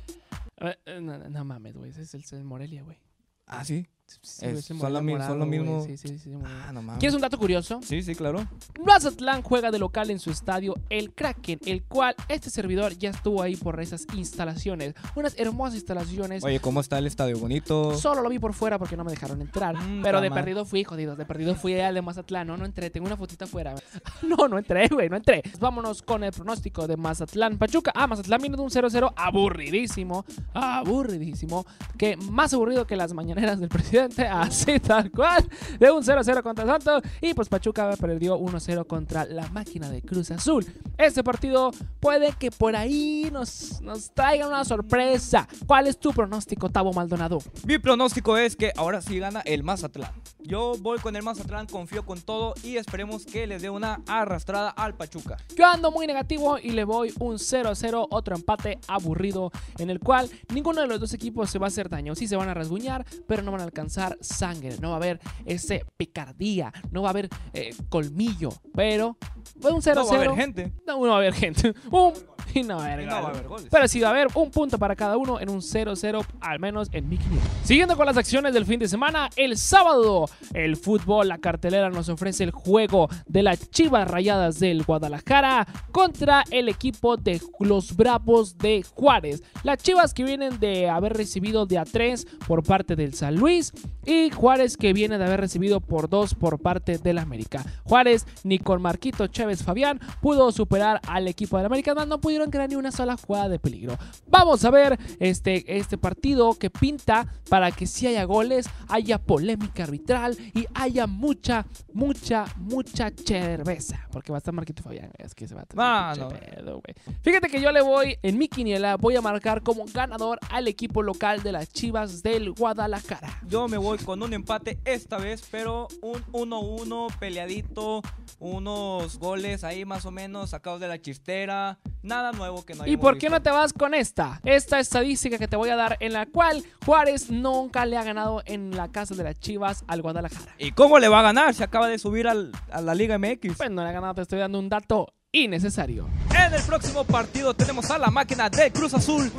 Eh, 0.62 0.78
eh, 0.86 1.02
No, 1.02 1.18
no 1.18 1.44
mames, 1.44 1.76
güey. 1.76 1.92
Ese 1.92 2.04
es 2.04 2.14
el, 2.14 2.24
el 2.40 2.46
Morelia, 2.46 2.84
güey. 2.84 2.98
Ah, 3.46 3.66
sí. 3.66 3.86
Sí, 4.22 4.46
Es- 4.46 4.66
son 4.66 4.78
lo 4.94 5.00
son 5.00 5.50
mismo. 5.50 5.86
Sí. 5.86 6.20
Ah, 6.46 6.72
no 6.74 6.82
mames. 6.82 7.00
¿Quieres 7.00 7.16
un 7.16 7.22
dato 7.22 7.38
curioso? 7.38 7.80
Sí, 7.84 8.02
sí, 8.04 8.16
claro. 8.16 8.46
Mazatlán 8.86 9.42
juega 9.42 9.72
de 9.72 9.80
local 9.80 10.10
en 10.10 10.20
su 10.20 10.30
estadio 10.32 10.76
El 10.90 11.14
Kraken, 11.14 11.60
el 11.66 11.84
cual 11.84 12.16
este 12.28 12.50
servidor 12.50 12.98
ya 12.98 13.10
estuvo 13.10 13.42
ahí 13.42 13.56
por 13.56 13.80
esas 13.82 14.06
instalaciones. 14.16 14.96
Unas 15.16 15.38
hermosas 15.40 15.76
instalaciones. 15.76 16.44
Oye, 16.44 16.60
¿cómo 16.60 16.80
está 16.82 16.98
el 16.98 17.08
estadio? 17.08 17.38
Bonito. 17.40 17.96
Solo 17.98 18.22
lo 18.22 18.30
vi 18.30 18.40
por 18.40 18.54
fuera 18.54 18.78
porque 18.80 18.98
no 18.98 19.04
me 19.04 19.12
dejaron 19.12 19.42
entrar. 19.42 19.76
Mm, 19.76 20.02
pero 20.04 20.22
de 20.22 20.30
perdido 20.32 20.66
fui, 20.66 20.84
jodidos. 20.84 21.18
De 21.18 21.26
perdido 21.26 21.56
fui 21.56 21.80
al 21.80 21.94
de 21.96 22.02
Mazatlán. 22.02 22.48
No, 22.48 22.58
no 22.58 22.66
entré. 22.66 22.90
Tengo 22.90 23.08
una 23.08 23.18
fotita 23.18 23.46
afuera. 23.46 23.76
No, 24.24 24.48
no 24.48 24.58
entré, 24.58 24.88
güey. 24.88 25.10
No 25.10 25.18
entré. 25.18 25.44
Vámonos 25.60 26.02
con 26.02 26.24
el 26.24 26.32
pronóstico 26.32 26.88
de 26.88 26.98
Mazatlán 26.98 27.58
Pachuca. 27.58 27.92
Ah, 27.94 28.08
Mazatlán 28.08 28.42
viene 28.42 28.56
de 28.58 28.64
un 28.64 28.70
0-0 28.70 29.14
aburridísimo. 29.16 30.26
Aburridísimo. 30.54 31.66
Que 31.98 32.16
más 32.18 32.54
aburrido 32.54 32.86
que 32.88 32.96
las 32.96 33.14
mañaneras 33.14 33.60
del 33.60 33.70
presidente. 33.70 34.03
Así 34.32 34.80
tal 34.80 35.12
cual. 35.12 35.48
De 35.80 35.92
un 35.92 36.04
0-0 36.04 36.42
contra 36.44 36.66
Santos. 36.66 37.04
Y 37.22 37.34
pues 37.34 37.50
Pachuca 37.50 37.96
perdió 38.00 38.38
1-0 38.40 38.86
contra 38.88 39.26
la 39.26 39.48
máquina 39.50 39.90
de 39.90 40.02
Cruz 40.02 40.32
Azul. 40.32 40.66
Este 40.98 41.24
partido 41.24 41.72
puede 42.00 42.34
que 42.34 42.52
por 42.52 42.76
ahí 42.76 43.30
nos, 43.32 43.82
nos 43.82 44.12
traiga 44.12 44.48
una 44.48 44.64
sorpresa. 44.66 45.48
¿Cuál 45.66 45.88
es 45.88 45.98
tu 45.98 46.12
pronóstico, 46.12 46.70
Tavo 46.70 46.94
Maldonado? 46.94 47.40
Mi 47.66 47.78
pronóstico 47.78 48.38
es 48.38 48.56
que 48.56 48.72
ahora 48.76 49.02
sí 49.02 49.20
gana 49.20 49.42
el 49.42 49.64
Mazatlán. 49.64 50.12
Yo 50.40 50.74
voy 50.80 51.00
con 51.00 51.16
el 51.16 51.24
Mazatlán, 51.24 51.68
confío 51.68 52.06
con 52.06 52.20
todo 52.22 52.54
y 52.64 52.76
esperemos 52.76 53.26
que 53.26 53.48
les 53.48 53.62
dé 53.62 53.70
una 53.70 54.02
arrastrada 54.08 54.70
al 54.70 54.96
Pachuca. 54.96 55.38
Yo 55.56 55.66
ando 55.66 55.92
muy 55.92 56.06
negativo 56.06 56.58
y 56.58 56.72
le 56.72 56.84
voy 56.84 57.14
un 57.20 57.36
0-0, 57.36 58.08
otro 58.10 58.36
empate 58.36 58.80
aburrido 58.88 59.52
en 59.78 59.90
el 59.90 60.00
cual 60.00 60.30
ninguno 60.54 60.82
de 60.82 60.88
los 60.88 61.00
dos 61.00 61.14
equipos 61.14 61.50
se 61.50 61.60
va 61.60 61.68
a 61.68 61.70
hacer 61.70 61.90
daño. 61.90 62.16
Sí 62.16 62.28
se 62.28 62.36
van 62.36 62.50
a 62.50 62.54
rasguñar, 62.54 63.06
pero 63.28 63.42
no 63.42 63.52
van 63.52 63.62
a 63.62 63.66
alcanzar 63.66 63.83
sangre, 63.90 64.76
no 64.82 64.90
va 64.90 64.96
a 64.96 64.98
haber 64.98 65.20
ese 65.46 65.86
picardía, 65.98 66.72
no 66.92 67.02
va 67.02 67.10
a 67.10 67.12
haber 67.12 67.30
eh, 67.54 67.76
colmillo, 67.90 68.50
pero 68.74 69.18
fue 69.60 69.72
un 69.72 69.82
0-0. 69.82 69.96
No 69.96 70.06
va 70.06 70.12
a 70.14 70.16
haber 70.18 70.36
gente. 70.36 70.74
No, 70.88 71.00
no 71.00 71.08
va 71.08 71.14
a 71.16 71.18
haber 71.18 71.34
gente. 71.34 71.74
Un- 71.92 72.14
y 72.56 72.62
no 72.62 72.78
va 72.78 72.86
a 72.86 72.94
haber, 72.94 73.08
no 73.08 73.12
va 73.14 73.20
a 73.20 73.28
haber 73.30 73.48
goles. 73.48 73.68
Pero 73.72 73.88
sí 73.88 74.00
va 74.00 74.10
a 74.10 74.12
haber 74.12 74.28
un 74.36 74.52
punto 74.52 74.78
para 74.78 74.96
cada 74.96 75.18
uno 75.18 75.40
en 75.40 75.50
un 75.50 75.60
0-0, 75.62 76.26
al 76.42 76.60
menos 76.60 76.88
en 76.92 77.10
mi. 77.10 77.18
Siguiendo 77.64 77.96
con 77.98 78.06
las 78.06 78.18
acciones 78.18 78.54
del 78.54 78.66
fin 78.66 78.80
de 78.80 78.88
semana, 78.88 79.30
el 79.36 79.58
sábado, 79.58 80.26
el 80.54 80.76
fútbol, 80.76 81.30
la 81.30 81.40
cartelera 81.40 81.90
nos 81.90 82.10
ofrece 82.10 82.44
el 82.44 82.52
juego 82.52 83.10
de 83.26 83.44
las 83.44 83.72
Chivas 83.72 84.08
Rayadas 84.08 84.60
del 84.60 84.84
Guadalajara 84.84 85.66
contra 85.92 86.44
el 86.52 86.70
equipo 86.70 87.18
de 87.18 87.42
los 87.60 87.96
Bravos 87.96 88.58
de 88.58 88.84
Juárez. 88.94 89.42
Las 89.64 89.80
Chivas 89.80 90.14
que 90.14 90.24
vienen 90.24 90.60
de 90.60 90.90
haber 90.90 91.14
recibido 91.14 91.66
de 91.66 91.80
a 91.80 91.86
3 91.86 92.28
por 92.48 92.62
parte 92.64 92.96
del 92.96 93.14
San 93.16 93.36
Luis 93.36 93.72
y 94.06 94.30
Juárez 94.32 94.78
que 94.78 94.94
viene 94.94 95.18
de 95.18 95.26
haber 95.26 95.40
recibido 95.40 95.80
por 95.80 96.10
2 96.10 96.36
por 96.36 96.60
parte 96.60 96.98
del 96.98 97.18
América. 97.18 97.64
Juárez 97.84 98.26
ni 98.44 98.60
con 98.60 98.82
Marquito 98.82 99.28
Chávez 99.28 99.64
Fabián 99.64 100.00
pudo 100.22 100.52
superar 100.52 101.00
al 101.08 101.28
equipo 101.28 101.58
del 101.58 101.66
América, 101.66 101.94
no 101.94 102.20
pudieron 102.20 102.50
crear 102.50 102.70
ni 102.70 102.76
una 102.76 102.92
sola 102.92 103.18
jugada 103.18 103.50
de 103.50 103.60
peligro. 103.60 103.98
Vamos 104.28 104.66
a 104.66 104.72
ver 104.72 105.00
este, 105.20 105.78
este 105.78 105.98
partido 105.98 106.54
que 106.56 106.70
pinta 106.70 107.28
para 107.50 107.72
que 107.72 107.88
si 107.88 108.08
haya 108.08 108.24
goles, 108.26 108.70
haya 108.90 109.18
polémica 109.20 109.84
arbitral 109.84 110.38
y 110.54 110.66
haya 110.74 111.08
mucha, 111.08 111.66
mucha, 111.94 112.46
mucha 112.58 113.12
cerveza. 113.26 114.08
Porque 114.12 114.32
va 114.32 114.38
a 114.38 114.40
estar 114.40 114.54
Marquito 114.54 114.84
Fabián, 114.84 115.12
es 115.18 115.34
que 115.34 115.48
se 115.48 115.56
va 115.56 115.62
a 115.62 115.66
tener 115.66 115.78
Mano. 115.78 116.30
pinche 116.30 116.46
pedo, 116.46 116.82
güey. 116.82 117.18
Fíjate 117.22 117.50
que 117.50 117.62
yo 117.62 117.72
le 117.72 117.82
voy, 117.82 118.18
en 118.22 118.38
mi 118.38 118.48
quiniela, 118.48 118.98
voy 118.98 119.16
a 119.16 119.22
marcar 119.22 119.64
como 119.64 119.86
ganador 119.86 120.40
al 120.50 120.68
equipo 120.68 121.02
local 121.02 121.44
de 121.44 121.52
las 121.52 121.70
Chivas 121.70 122.24
del 122.24 122.52
Guadalajara. 122.52 123.40
Yo 123.48 123.63
me 123.68 123.78
voy 123.78 123.98
con 124.00 124.22
un 124.24 124.34
empate 124.34 124.80
esta 124.86 125.18
vez, 125.18 125.44
pero 125.52 125.88
un 126.02 126.24
1-1 126.32 127.08
peleadito, 127.20 128.02
unos 128.40 129.18
goles 129.20 129.64
ahí 129.64 129.86
más 129.86 130.06
o 130.06 130.12
menos 130.12 130.50
sacados 130.52 130.80
de 130.82 130.88
la 130.88 131.00
chistera, 131.02 131.80
nada 132.02 132.32
nuevo 132.32 132.66
que 132.66 132.76
no 132.76 132.86
¿Y 132.86 132.98
por 132.98 133.14
qué 133.14 133.28
visto. 133.28 133.36
no 133.38 133.42
te 133.42 133.50
vas 133.52 133.74
con 133.74 133.94
esta? 133.94 134.42
Esta 134.44 134.80
estadística 134.80 135.38
que 135.38 135.48
te 135.48 135.56
voy 135.56 135.70
a 135.70 135.76
dar 135.76 135.98
en 136.00 136.14
la 136.14 136.26
cual 136.26 136.64
Juárez 136.86 137.30
nunca 137.30 137.86
le 137.86 137.98
ha 137.98 138.04
ganado 138.04 138.42
en 138.46 138.76
la 138.76 138.92
casa 138.92 139.16
de 139.16 139.24
las 139.24 139.40
Chivas 139.40 139.84
al 139.88 140.02
Guadalajara. 140.02 140.54
¿Y 140.58 140.72
cómo 140.72 141.00
le 141.00 141.08
va 141.08 141.20
a 141.20 141.24
ganar? 141.24 141.54
Se 141.54 141.64
acaba 141.64 141.88
de 141.88 141.98
subir 142.00 142.28
al- 142.28 142.52
a 142.72 142.82
la 142.82 142.94
Liga 142.96 143.18
MX. 143.18 143.56
Pues 143.58 143.72
no 143.72 143.84
le 143.84 143.90
ha 143.90 143.94
ganado, 143.94 144.16
te 144.16 144.22
estoy 144.24 144.40
dando 144.40 144.60
un 144.60 144.70
dato 144.70 145.14
innecesario. 145.32 146.08
En 146.30 146.54
el 146.54 146.62
próximo 146.64 147.04
partido 147.06 147.54
tenemos 147.54 147.90
a 147.90 147.98
la 147.98 148.12
máquina 148.12 148.50
de 148.50 148.72
Cruz 148.72 148.94
Azul. 148.94 149.32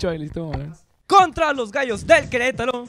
Listo, 0.00 0.46
güey. 0.46 0.66
contra 1.06 1.52
los 1.52 1.72
gallos 1.72 2.06
del 2.06 2.28
Querétaro. 2.28 2.86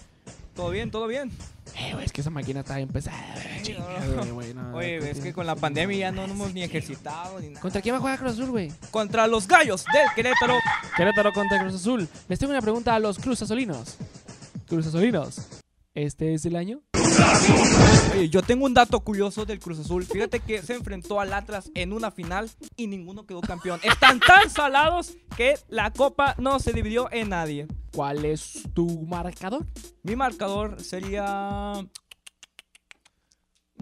Todo 0.55 0.69
bien, 0.69 0.91
todo 0.91 1.07
bien. 1.07 1.31
Eh, 1.75 1.91
güey, 1.93 2.05
es 2.05 2.11
que 2.11 2.21
esa 2.21 2.29
máquina 2.29 2.59
está 2.61 2.75
bien 2.77 2.89
pesada. 2.89 3.17
güey, 3.33 3.61
chinga, 3.63 3.85
güey, 4.17 4.31
güey, 4.31 4.53
no, 4.53 4.75
Oye, 4.75 4.97
es 5.09 5.19
que 5.19 5.33
con 5.33 5.45
la 5.45 5.55
pandemia 5.55 5.97
ya 5.97 6.11
no 6.11 6.23
nos 6.27 6.31
hemos 6.31 6.53
ni 6.53 6.63
ejercitado 6.63 7.39
ni 7.39 7.49
nada. 7.49 7.61
¿Contra 7.61 7.81
quién 7.81 7.93
va 7.93 7.97
a 7.97 8.01
jugar 8.01 8.19
Cruz 8.19 8.33
Azul, 8.33 8.49
güey? 8.51 8.71
Contra 8.91 9.27
los 9.27 9.47
gallos 9.47 9.85
del 9.93 10.07
Querétaro. 10.15 10.55
Querétaro 10.97 11.31
contra 11.31 11.59
Cruz 11.61 11.75
Azul. 11.75 12.07
Les 12.27 12.37
tengo 12.37 12.51
una 12.51 12.61
pregunta 12.61 12.93
a 12.95 12.99
los 12.99 13.17
Cruz 13.19 13.41
Azolinos. 13.41 13.97
Cruz 14.67 14.87
Azolinos, 14.87 15.47
¿este 15.95 16.33
es 16.33 16.45
el 16.45 16.55
año? 16.55 16.81
Oye, 18.13 18.29
yo 18.29 18.41
tengo 18.41 18.65
un 18.65 18.73
dato 18.73 18.99
curioso 19.01 19.45
del 19.45 19.59
Cruz 19.59 19.79
Azul. 19.79 20.05
Fíjate 20.05 20.39
que 20.39 20.61
se 20.61 20.73
enfrentó 20.73 21.19
al 21.19 21.33
Atlas 21.33 21.71
en 21.73 21.93
una 21.93 22.11
final 22.11 22.49
y 22.75 22.87
ninguno 22.87 23.25
quedó 23.25 23.41
campeón. 23.41 23.79
Están 23.83 24.19
tan 24.19 24.49
salados 24.49 25.13
que 25.35 25.55
la 25.67 25.91
copa 25.91 26.35
no 26.37 26.59
se 26.59 26.73
dividió 26.73 27.11
en 27.11 27.29
nadie. 27.29 27.67
¿Cuál 27.93 28.25
es 28.25 28.63
tu 28.73 29.03
marcador? 29.03 29.65
Mi 30.03 30.15
marcador 30.15 30.81
sería. 30.81 31.73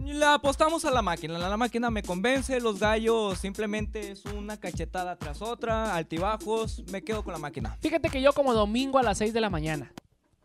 La 0.05 0.35
apostamos 0.35 0.85
a 0.85 0.91
la 0.91 1.01
máquina. 1.01 1.37
La, 1.37 1.49
la 1.49 1.57
máquina 1.57 1.89
me 1.89 2.03
convence. 2.03 2.59
Los 2.59 2.79
gallos 2.79 3.39
simplemente 3.39 4.11
es 4.11 4.23
una 4.25 4.57
cachetada 4.57 5.17
tras 5.17 5.41
otra. 5.41 5.95
Altibajos. 5.95 6.83
Me 6.91 7.03
quedo 7.03 7.23
con 7.23 7.33
la 7.33 7.39
máquina. 7.39 7.77
Fíjate 7.81 8.09
que 8.09 8.21
yo 8.21 8.33
como 8.33 8.53
domingo 8.53 8.99
a 8.99 9.03
las 9.03 9.17
6 9.17 9.33
de 9.33 9.41
la 9.41 9.49
mañana 9.49 9.91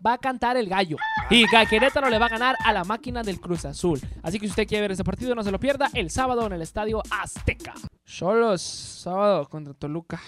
va 0.04 0.14
a 0.14 0.18
cantar 0.18 0.56
el 0.56 0.68
gallo. 0.68 0.96
Y 1.30 1.46
que 1.46 1.66
Querétaro 1.66 2.08
le 2.10 2.18
va 2.18 2.26
a 2.26 2.30
ganar 2.30 2.56
a 2.64 2.72
la 2.72 2.84
máquina 2.84 3.22
del 3.22 3.40
Cruz 3.40 3.64
Azul. 3.64 4.00
Así 4.22 4.38
que 4.38 4.46
si 4.46 4.50
usted 4.50 4.66
quiere 4.66 4.82
ver 4.82 4.92
ese 4.92 5.04
partido, 5.04 5.34
no 5.34 5.42
se 5.42 5.50
lo 5.50 5.58
pierda 5.60 5.88
el 5.94 6.10
sábado 6.10 6.46
en 6.46 6.52
el 6.52 6.62
Estadio 6.62 7.02
Azteca. 7.10 7.74
Solos, 8.04 8.60
sábado 8.62 9.48
contra 9.48 9.74
Toluca. 9.74 10.20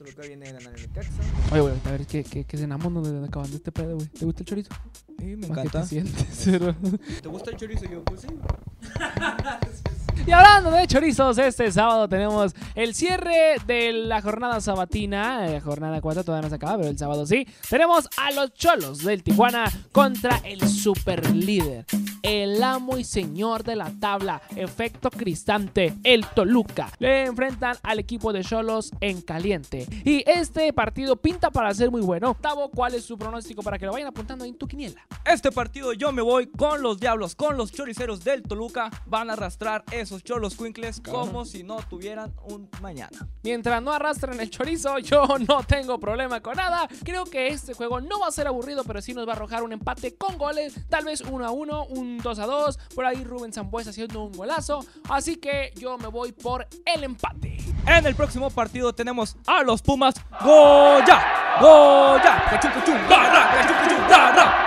Oye, 0.00 1.60
güey, 1.60 1.74
a 1.84 1.90
ver, 1.90 2.06
¿qué, 2.06 2.22
qué, 2.22 2.44
qué 2.44 2.56
cenamos 2.56 2.92
donde 2.92 3.26
acaban 3.26 3.50
de 3.50 3.56
este 3.56 3.72
pedo, 3.72 3.96
güey? 3.96 4.06
¿Te 4.08 4.24
gusta 4.24 4.42
el 4.42 4.46
chorizo? 4.46 4.70
Sí, 5.18 5.24
me 5.36 5.48
¿Para 5.48 5.62
qué 5.62 5.68
encanta. 5.68 5.80
te 5.82 5.86
sientes? 5.88 6.44
¿Te 7.22 7.28
gusta 7.28 7.50
el 7.50 7.56
chorizo? 7.56 7.84
Yo, 7.86 8.04
pues 8.04 8.20
sí. 8.20 8.28
Y 10.26 10.32
hablando 10.32 10.70
de 10.70 10.86
chorizos, 10.86 11.38
este 11.38 11.72
sábado 11.72 12.08
tenemos 12.08 12.54
el 12.74 12.94
cierre 12.94 13.56
de 13.66 13.92
la 13.92 14.20
jornada 14.20 14.60
sabatina. 14.60 15.46
La 15.46 15.60
jornada 15.60 16.00
4 16.00 16.24
todavía 16.24 16.42
no 16.42 16.48
se 16.50 16.56
acaba, 16.56 16.76
pero 16.76 16.90
el 16.90 16.98
sábado 16.98 17.26
sí. 17.26 17.46
Tenemos 17.68 18.08
a 18.16 18.30
los 18.32 18.52
cholos 18.52 19.04
del 19.04 19.22
Tijuana 19.22 19.72
contra 19.92 20.40
el 20.44 20.68
super 20.68 21.34
líder, 21.34 21.86
el 22.22 22.62
amo 22.62 22.98
y 22.98 23.04
señor 23.04 23.64
de 23.64 23.76
la 23.76 23.90
tabla, 23.98 24.42
efecto 24.54 25.10
cristante, 25.10 25.94
el 26.04 26.26
Toluca. 26.26 26.90
Le 26.98 27.24
enfrentan 27.24 27.76
al 27.82 27.98
equipo 27.98 28.32
de 28.32 28.44
cholos 28.44 28.92
en 29.00 29.22
caliente. 29.22 29.86
Y 30.04 30.24
este 30.28 30.72
partido 30.72 31.16
pinta 31.16 31.50
para 31.50 31.72
ser 31.72 31.90
muy 31.90 32.02
bueno. 32.02 32.36
Tavo, 32.40 32.70
¿cuál 32.70 32.94
es 32.94 33.04
su 33.04 33.16
pronóstico 33.16 33.62
para 33.62 33.78
que 33.78 33.86
lo 33.86 33.92
vayan 33.92 34.08
apuntando 34.08 34.44
en 34.44 34.56
tu 34.56 34.68
quiniela? 34.68 35.00
Este 35.24 35.50
partido 35.50 35.92
yo 35.94 36.12
me 36.12 36.22
voy 36.22 36.46
con 36.46 36.82
los 36.82 37.00
diablos, 37.00 37.34
con 37.34 37.56
los 37.56 37.72
choriceros 37.72 38.24
del 38.24 38.42
Toluca. 38.42 38.90
Van 39.06 39.30
a 39.30 39.32
arrastrar 39.32 39.84
esos 40.08 40.24
cholos 40.24 40.54
cuincles 40.54 41.02
como 41.02 41.44
si 41.44 41.62
no 41.62 41.76
tuvieran 41.82 42.34
un 42.44 42.70
mañana. 42.80 43.28
Mientras 43.42 43.82
no 43.82 43.92
arrastren 43.92 44.40
el 44.40 44.48
chorizo, 44.48 44.98
yo 45.00 45.26
no 45.46 45.62
tengo 45.64 46.00
problema 46.00 46.40
con 46.40 46.56
nada. 46.56 46.88
Creo 47.04 47.24
que 47.26 47.48
este 47.48 47.74
juego 47.74 48.00
no 48.00 48.18
va 48.20 48.28
a 48.28 48.32
ser 48.32 48.46
aburrido, 48.46 48.84
pero 48.84 49.02
sí 49.02 49.12
nos 49.12 49.28
va 49.28 49.32
a 49.32 49.36
arrojar 49.36 49.62
un 49.62 49.72
empate 49.72 50.16
con 50.16 50.38
goles. 50.38 50.74
Tal 50.88 51.04
vez 51.04 51.20
1 51.20 51.44
a 51.44 51.50
1, 51.50 51.84
un 51.90 52.18
2 52.18 52.38
a 52.38 52.46
2. 52.46 52.78
Por 52.94 53.04
ahí 53.04 53.22
Rubén 53.22 53.52
Zambuesa 53.52 53.90
haciendo 53.90 54.22
un 54.22 54.32
golazo. 54.32 54.82
Así 55.10 55.36
que 55.36 55.72
yo 55.76 55.98
me 55.98 56.06
voy 56.06 56.32
por 56.32 56.66
el 56.86 57.04
empate. 57.04 57.58
En 57.86 58.06
el 58.06 58.14
próximo 58.14 58.48
partido 58.48 58.94
tenemos 58.94 59.36
a 59.46 59.62
los 59.62 59.82
Pumas. 59.82 60.14
¡Goya! 60.42 61.58
¡Goya! 61.60 62.44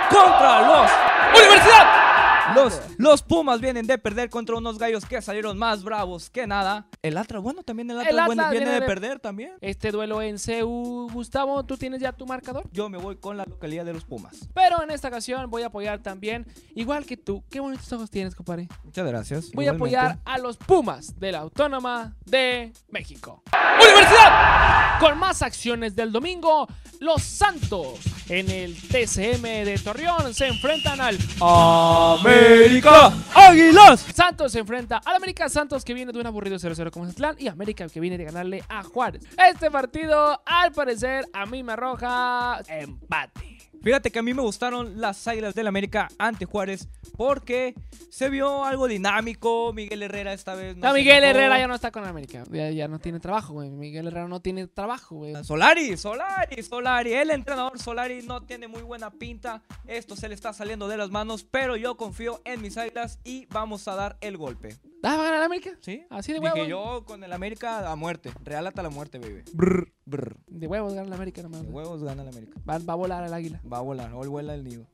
Contra 0.08 0.60
los 0.62 0.90
¡Universidad! 1.34 2.11
Los, 2.54 2.80
los 2.98 3.22
Pumas 3.22 3.60
vienen 3.60 3.86
de 3.86 3.98
perder 3.98 4.30
contra 4.30 4.56
unos 4.56 4.78
gallos 4.78 5.04
que 5.06 5.20
salieron 5.22 5.58
más 5.58 5.82
bravos 5.82 6.30
que 6.30 6.46
nada. 6.46 6.86
El 7.02 7.16
Atlas, 7.16 7.42
bueno, 7.42 7.62
también 7.62 7.90
el 7.90 7.98
Atlas, 7.98 8.12
El 8.12 8.18
Atlas 8.18 8.26
bueno, 8.36 8.50
viene 8.50 8.64
viene 8.66 8.74
de 8.74 8.80
de- 8.80 8.86
perder 8.86 9.20
también. 9.20 9.52
Este 9.60 9.90
duelo 9.90 10.22
en 10.22 10.36
CU, 10.38 11.08
Gustavo, 11.12 11.64
¿tú 11.64 11.76
tienes 11.76 12.00
ya 12.00 12.12
tu 12.12 12.26
marcador? 12.26 12.68
Yo 12.72 12.88
me 12.88 12.98
voy 12.98 13.16
con 13.16 13.36
la 13.36 13.44
localidad 13.44 13.84
de 13.84 13.92
los 13.94 14.04
Pumas. 14.04 14.48
Pero 14.54 14.82
en 14.82 14.90
esta 14.90 15.08
ocasión 15.08 15.48
voy 15.50 15.62
a 15.62 15.66
apoyar 15.66 16.02
también, 16.02 16.46
igual 16.74 17.04
que 17.06 17.16
tú. 17.16 17.42
Qué 17.50 17.60
bonitos 17.60 17.92
ojos 17.92 18.10
tienes, 18.10 18.34
compadre. 18.34 18.68
Muchas 18.84 19.06
gracias. 19.06 19.50
Voy 19.52 19.66
a 19.68 19.72
apoyar 19.72 20.18
a 20.24 20.38
los 20.38 20.56
Pumas 20.56 21.18
de 21.18 21.32
la 21.32 21.38
Autónoma 21.40 22.14
de 22.24 22.72
México. 22.88 23.42
Universidad. 23.80 24.91
Con 25.00 25.18
más 25.18 25.42
acciones 25.42 25.96
del 25.96 26.12
domingo, 26.12 26.68
los 27.00 27.22
Santos 27.22 27.98
en 28.28 28.48
el 28.50 28.76
TCM 28.76 29.42
de 29.64 29.80
Torreón 29.82 30.32
se 30.32 30.46
enfrentan 30.46 31.00
al 31.00 31.18
América 31.40 33.12
Águilas. 33.34 34.06
Santos 34.14 34.52
se 34.52 34.60
enfrenta 34.60 35.00
al 35.04 35.16
América 35.16 35.48
Santos 35.48 35.84
que 35.84 35.94
viene 35.94 36.12
de 36.12 36.20
un 36.20 36.26
aburrido 36.26 36.56
0-0 36.56 36.90
con 36.90 37.02
Mazatlán 37.02 37.36
y 37.38 37.48
América 37.48 37.88
que 37.88 38.00
viene 38.00 38.16
de 38.16 38.24
ganarle 38.24 38.62
a 38.68 38.82
Juárez. 38.84 39.24
Este 39.50 39.70
partido, 39.70 40.40
al 40.46 40.72
parecer, 40.72 41.26
a 41.32 41.46
mí 41.46 41.62
me 41.62 41.72
arroja 41.72 42.60
empate. 42.68 43.51
Fíjate 43.82 44.12
que 44.12 44.20
a 44.20 44.22
mí 44.22 44.32
me 44.32 44.42
gustaron 44.42 45.00
las 45.00 45.26
Águilas 45.26 45.54
del 45.54 45.66
América 45.66 46.08
ante 46.16 46.44
Juárez 46.44 46.88
porque 47.16 47.74
se 48.10 48.30
vio 48.30 48.64
algo 48.64 48.86
dinámico. 48.86 49.72
Miguel 49.72 50.04
Herrera 50.04 50.32
esta 50.32 50.54
vez 50.54 50.76
no 50.76 50.86
No, 50.88 50.94
Miguel 50.94 51.24
enojó. 51.24 51.30
Herrera 51.38 51.58
ya 51.58 51.66
no 51.66 51.74
está 51.74 51.90
con 51.90 52.04
América. 52.04 52.44
Ya, 52.50 52.70
ya 52.70 52.86
no 52.86 53.00
tiene 53.00 53.18
trabajo, 53.18 53.54
güey. 53.54 53.70
Miguel 53.70 54.06
Herrera 54.06 54.28
no 54.28 54.40
tiene 54.40 54.68
trabajo, 54.68 55.16
güey. 55.16 55.34
Solari, 55.44 55.96
Solari, 55.96 56.62
Solari. 56.62 57.12
El 57.12 57.30
entrenador 57.30 57.78
Solari 57.80 58.22
no 58.22 58.42
tiene 58.42 58.68
muy 58.68 58.82
buena 58.82 59.10
pinta. 59.10 59.62
Esto 59.86 60.14
se 60.14 60.28
le 60.28 60.34
está 60.34 60.52
saliendo 60.52 60.86
de 60.86 60.96
las 60.96 61.10
manos, 61.10 61.44
pero 61.44 61.76
yo 61.76 61.96
confío 61.96 62.40
en 62.44 62.62
mis 62.62 62.76
Águilas 62.76 63.18
y 63.24 63.46
vamos 63.46 63.88
a 63.88 63.96
dar 63.96 64.16
el 64.20 64.36
golpe. 64.36 64.76
¿Ah, 65.04 65.16
va 65.16 65.22
a 65.22 65.24
ganar 65.30 65.42
América? 65.42 65.70
¿Sí? 65.80 66.04
Así 66.10 66.32
de 66.32 66.38
Dije 66.38 66.52
huevos. 66.52 66.68
yo 66.68 67.04
con 67.04 67.24
el 67.24 67.32
América 67.32 67.90
a 67.90 67.96
muerte. 67.96 68.30
Real 68.44 68.66
hasta 68.66 68.82
la 68.82 68.90
muerte, 68.90 69.18
baby. 69.18 69.42
Brr. 69.52 69.92
Brr. 70.04 70.36
De 70.46 70.66
huevos 70.66 70.94
gana 70.94 71.08
la 71.08 71.16
América 71.16 71.42
nomás. 71.42 71.62
De 71.62 71.68
huevos 71.70 72.02
gana 72.04 72.22
el 72.22 72.28
América. 72.28 72.58
Va, 72.68 72.78
va 72.78 72.92
a 72.92 72.96
volar 72.96 73.24
el 73.24 73.34
águila. 73.34 73.60
Va 73.70 73.78
a 73.78 73.80
volar, 73.80 74.12
hoy 74.14 74.28
vuela 74.28 74.54
el 74.54 74.62
nido. 74.64 74.86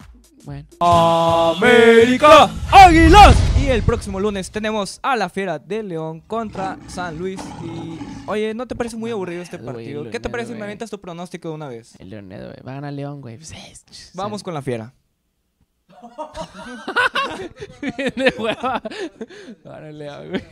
Bueno. 0.44 0.66
América 0.80 2.48
Águilas. 2.72 3.36
Y 3.60 3.66
el 3.66 3.82
próximo 3.82 4.18
lunes 4.20 4.50
tenemos 4.50 4.98
a 5.02 5.16
la 5.16 5.28
Fiera 5.28 5.58
de 5.58 5.82
León 5.82 6.20
contra 6.20 6.78
San 6.88 7.18
Luis. 7.18 7.40
Y 7.62 7.98
oye, 8.26 8.54
¿no 8.54 8.66
te 8.66 8.74
parece 8.74 8.96
muy 8.96 9.10
aburrido 9.10 9.42
este 9.42 9.56
Güey, 9.58 9.66
partido? 9.74 10.10
¿Qué 10.10 10.20
te 10.20 10.28
parece 10.30 10.48
si 10.48 10.52
me 10.52 10.58
güey. 10.60 10.68
avientas 10.68 10.90
tu 10.90 11.00
pronóstico 11.00 11.48
de 11.48 11.54
una 11.54 11.68
vez? 11.68 11.94
El 11.98 12.10
Leonedo, 12.10 12.46
güey. 12.48 12.60
Va 12.66 12.72
a 12.72 12.74
ganar 12.76 12.92
León, 12.92 13.20
güey. 13.20 13.38
Vamos 14.14 14.42
con 14.42 14.54
la 14.54 14.62
Fiera. 14.62 14.94
de 18.16 18.34
hueva. 18.38 18.82
León, 19.92 20.30
güey. 20.30 20.44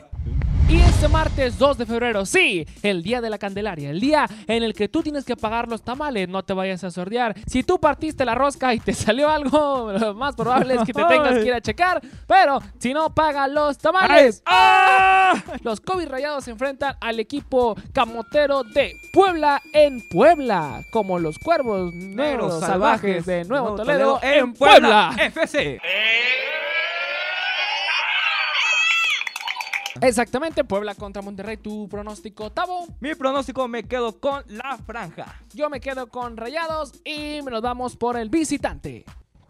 Y 0.68 0.80
este 0.80 1.06
martes 1.06 1.58
2 1.58 1.78
de 1.78 1.86
febrero, 1.86 2.26
sí, 2.26 2.66
el 2.82 3.04
día 3.04 3.20
de 3.20 3.30
la 3.30 3.38
Candelaria, 3.38 3.90
el 3.90 4.00
día 4.00 4.28
en 4.48 4.64
el 4.64 4.74
que 4.74 4.88
tú 4.88 5.00
tienes 5.00 5.24
que 5.24 5.36
pagar 5.36 5.68
los 5.68 5.82
tamales, 5.82 6.28
no 6.28 6.42
te 6.42 6.54
vayas 6.54 6.82
a 6.82 6.90
sordear. 6.90 7.36
Si 7.46 7.62
tú 7.62 7.78
partiste 7.78 8.24
la 8.24 8.34
rosca 8.34 8.74
y 8.74 8.80
te 8.80 8.92
salió 8.94 9.30
algo, 9.30 9.92
lo 9.92 10.14
más 10.14 10.34
probable 10.34 10.74
es 10.74 10.80
que 10.80 10.92
te 10.92 11.04
tengas 11.04 11.34
que 11.34 11.46
ir 11.46 11.54
a 11.54 11.60
checar, 11.60 12.02
pero 12.26 12.58
si 12.80 12.92
no, 12.92 13.14
paga 13.14 13.46
los 13.46 13.78
tamales. 13.78 14.42
¡Ah! 14.44 15.40
Los 15.62 15.80
COVID 15.80 16.08
rayados 16.08 16.44
se 16.44 16.50
enfrentan 16.50 16.96
al 17.00 17.20
equipo 17.20 17.76
camotero 17.92 18.64
de 18.64 18.92
Puebla 19.12 19.62
en 19.72 20.00
Puebla, 20.08 20.82
como 20.90 21.20
los 21.20 21.38
cuervos 21.38 21.94
negros 21.94 22.58
salvajes 22.58 23.24
de 23.24 23.44
Nuevo 23.44 23.76
Toledo 23.76 24.18
en 24.20 24.52
Puebla. 24.52 25.14
FC. 25.16 25.80
Exactamente, 30.00 30.64
Puebla 30.64 30.94
contra 30.94 31.22
Monterrey, 31.22 31.56
tu 31.56 31.88
pronóstico, 31.88 32.50
Tavo. 32.52 32.86
Mi 33.00 33.14
pronóstico 33.14 33.66
me 33.68 33.84
quedo 33.84 34.20
con 34.20 34.42
la 34.48 34.76
franja. 34.78 35.40
Yo 35.54 35.70
me 35.70 35.80
quedo 35.80 36.08
con 36.08 36.36
Rayados 36.36 36.92
y 37.04 37.40
nos 37.42 37.62
vamos 37.62 37.96
por 37.96 38.16
el 38.16 38.28
visitante. 38.28 39.04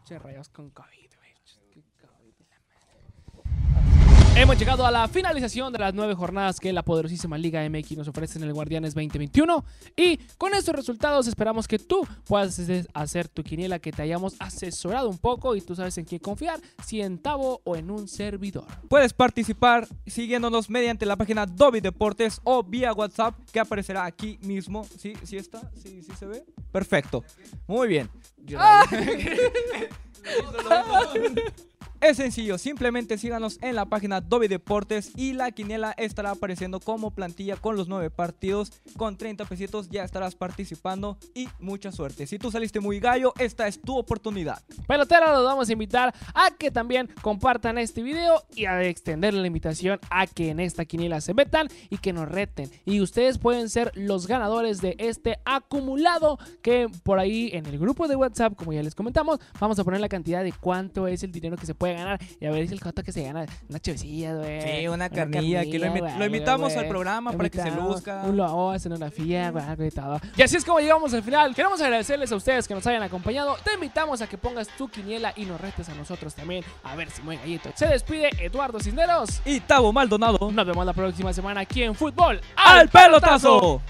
Che, 0.05 0.19
Rayados 0.19 0.49
con 0.50 0.71
COVID, 0.71 1.11
güey. 1.19 1.35
Qué 1.73 1.83
COVID 2.00 2.35
de 2.38 2.45
la 2.49 2.61
madre. 2.69 4.25
Hemos 4.38 4.59
llegado 4.59 4.87
a 4.87 4.90
la 4.90 5.09
finalización 5.09 5.73
de 5.73 5.78
las 5.78 5.95
nueve 5.95 6.14
jornadas 6.14 6.61
que 6.61 6.71
la 6.71 6.83
poderosísima 6.83 7.38
Liga 7.38 7.66
MX 7.69 7.97
nos 7.97 8.09
ofrece 8.09 8.38
en 8.38 8.45
el 8.45 8.52
Guardianes 8.52 8.95
2021. 8.95 9.64
Y 9.97 10.19
con 10.37 10.52
estos 10.52 10.75
resultados 10.75 11.26
esperamos 11.26 11.66
que 11.66 11.78
tú 11.78 12.07
puedas 12.26 12.61
hacer- 12.93 13.28
tu 13.28 13.43
quiniela, 13.43 13.78
que 13.78 13.93
te 13.93 14.02
hayamos 14.02 14.35
asesorado 14.38 15.09
un 15.09 15.16
poco 15.16 15.57
y 15.57 15.62
tú 15.62 15.75
sabes 15.75 15.97
en 15.97 16.05
quién 16.05 16.21
confiar, 16.21 16.61
si 16.85 17.00
en 17.00 17.19
Tavo 17.19 17.62
o 17.64 17.76
en 17.76 17.90
un 17.90 18.09
servidor. 18.09 18.66
Puedes 18.88 19.14
participar 19.14 19.88
siguiéndonos 20.07 20.69
mediante 20.69 21.07
la 21.07 21.16
página 21.16 21.47
Dobby 21.47 21.81
Deportes 21.81 22.38
o 22.45 22.62
vía 22.62 22.93
WhatsApp 22.93 23.35
que 23.50 23.59
aparecerá 23.61 24.05
aquí 24.05 24.38
mismo. 24.43 24.87
¿Sí, 24.99 25.14
sí 25.25 25.38
está? 25.38 25.71
¿Sí, 25.83 26.02
sí 26.02 26.12
se 26.19 26.26
ve? 26.26 26.45
Perfecto. 26.71 27.25
Muy 27.66 27.88
bien. 27.88 28.11
Es 32.07 32.19
sencillo, 32.19 32.57
simplemente 32.57 33.19
síganos 33.19 33.59
en 33.63 33.75
la 33.75 33.87
página 33.87 34.21
Dobby 34.21 34.47
Deportes 34.47 35.11
y 35.17 35.33
la 35.33 35.51
quiniela 35.51 35.91
estará 35.99 36.31
apareciendo 36.31 36.79
como 36.79 37.11
plantilla 37.11 37.57
con 37.57 37.75
los 37.75 37.89
nueve 37.89 38.11
partidos. 38.11 38.71
Con 38.97 39.17
30 39.17 39.45
pesitos 39.45 39.89
ya 39.91 40.05
estarás 40.05 40.37
participando 40.37 41.19
y 41.35 41.49
mucha 41.59 41.91
suerte. 41.91 42.29
Si 42.29 42.39
tú 42.39 42.53
saliste 42.53 42.79
muy 42.79 43.01
gallo, 43.01 43.35
esta 43.41 43.67
es 43.67 43.83
tu 43.83 43.99
oportunidad. 43.99 44.63
Pelotero, 44.87 45.33
los 45.33 45.45
vamos 45.45 45.69
a 45.69 45.73
invitar 45.73 46.15
a 46.33 46.53
que 46.53 46.71
también 46.71 47.09
compartan 47.23 47.77
este 47.77 48.05
video 48.05 48.40
y 48.55 48.66
a 48.66 48.85
extender 48.85 49.35
la 49.35 49.49
invitación 49.49 49.99
a 50.09 50.29
que 50.29 50.51
en 50.51 50.61
esta 50.61 50.85
quiniela 50.85 51.21
se 51.21 51.35
metan 51.35 51.66
y 51.90 51.99
que 51.99 52.12
nos 52.12 52.29
reten. 52.29 52.71
Y 52.85 53.01
ustedes 53.01 53.38
pueden 53.38 53.69
ser 53.69 53.90
los 53.97 54.29
ganadores 54.29 54.81
de 54.81 54.95
este 55.01 55.40
acumulado 55.45 56.38
que 56.62 56.87
por 57.03 57.19
ahí 57.19 57.51
en 57.53 57.66
el 57.66 57.81
grupo 57.81 58.07
de 58.07 58.14
WhatsApp, 58.14 58.55
como 58.55 58.73
ya 58.73 58.85
les 58.85 58.95
comentamos, 58.95 59.40
vamos 59.59 59.77
a 59.81 59.83
poner 59.83 60.01
la 60.01 60.09
cantidad 60.09 60.45
de 60.45 60.53
cuánto 60.53 61.09
es 61.09 61.25
el 61.25 61.33
dinero 61.33 61.57
que 61.57 61.66
se 61.66 61.75
puede 61.75 61.95
ganar 61.96 62.20
y 62.40 62.46
a 62.46 62.50
ver 62.50 62.66
si 62.68 62.74
el 62.74 62.80
coto 62.80 63.02
que 63.02 63.12
se 63.12 63.22
gana 63.22 63.46
una 63.68 63.78
chevecilla, 63.80 64.35
güey. 64.35 64.61
Sí, 64.62 64.88
una 64.88 65.09
carnilla, 65.11 65.62
que 65.64 65.78
lo 65.78 65.87
invi- 65.87 66.00
güey, 66.00 66.18
lo 66.18 66.24
invitamos 66.26 66.76
al 66.76 66.88
programa 66.88 67.32
Lo 67.32 67.37
para 67.38 67.48
que 67.50 67.61
se 67.61 67.70
luzca. 67.70 68.22
Un 68.24 68.37
logo, 68.37 68.74
escenografía, 68.74 69.50
güey, 69.50 69.88
y 69.88 69.90
todo. 69.90 70.20
Y 70.37 70.42
así 70.42 70.56
es 70.56 70.64
como 70.64 70.80
llegamos 70.80 71.12
al 71.14 71.22
final. 71.22 71.54
Queremos 71.54 71.80
agradecerles 71.80 72.30
a 72.32 72.37
ustedes 72.37 72.66
que 72.68 72.74
nos 72.74 72.87
hayan 72.87 73.02
acompañado. 73.02 73.56
Te 73.64 73.74
invitamos 73.74 74.20
a 74.22 74.26
que 74.26 74.38
pongas 74.38 74.68
tu 74.76 74.88
quiniela 74.88 75.32
y 75.37 75.44
nos 75.44 75.61
retes 75.61 75.88
a 75.88 75.94
nosotros 75.94 76.35
también. 76.35 76.64
A 76.85 76.94
ver 76.96 77.11
si 77.11 77.22
muy 77.22 77.37
gallito. 77.37 77.70
Se 77.74 77.87
despide 77.87 78.30
Eduardo 78.38 78.80
Cisneros. 78.80 79.40
Y 79.44 79.61
Tavo 79.61 79.92
Maldonado. 79.92 80.50
Nos 80.50 80.66
vemos 80.66 80.87
la 80.87 80.92
próxima 80.92 81.32
semana 81.32 81.61
aquí 81.61 81.82
en 81.82 81.94
Fútbol 81.94 82.40
¡Al 82.56 82.88
pelotazo! 82.88 83.80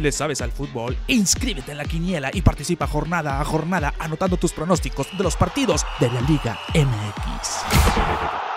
¿Le 0.00 0.12
sabes 0.12 0.40
al 0.40 0.50
fútbol? 0.50 0.96
Inscríbete 1.08 1.72
en 1.72 1.78
la 1.78 1.84
quiniela 1.84 2.30
y 2.32 2.40
participa 2.40 2.86
jornada 2.86 3.38
a 3.38 3.44
jornada 3.44 3.92
anotando 3.98 4.38
tus 4.38 4.52
pronósticos 4.52 5.06
de 5.16 5.22
los 5.22 5.36
partidos 5.36 5.84
de 6.00 6.10
la 6.10 6.22
Liga 6.22 6.58
MX. 6.74 8.49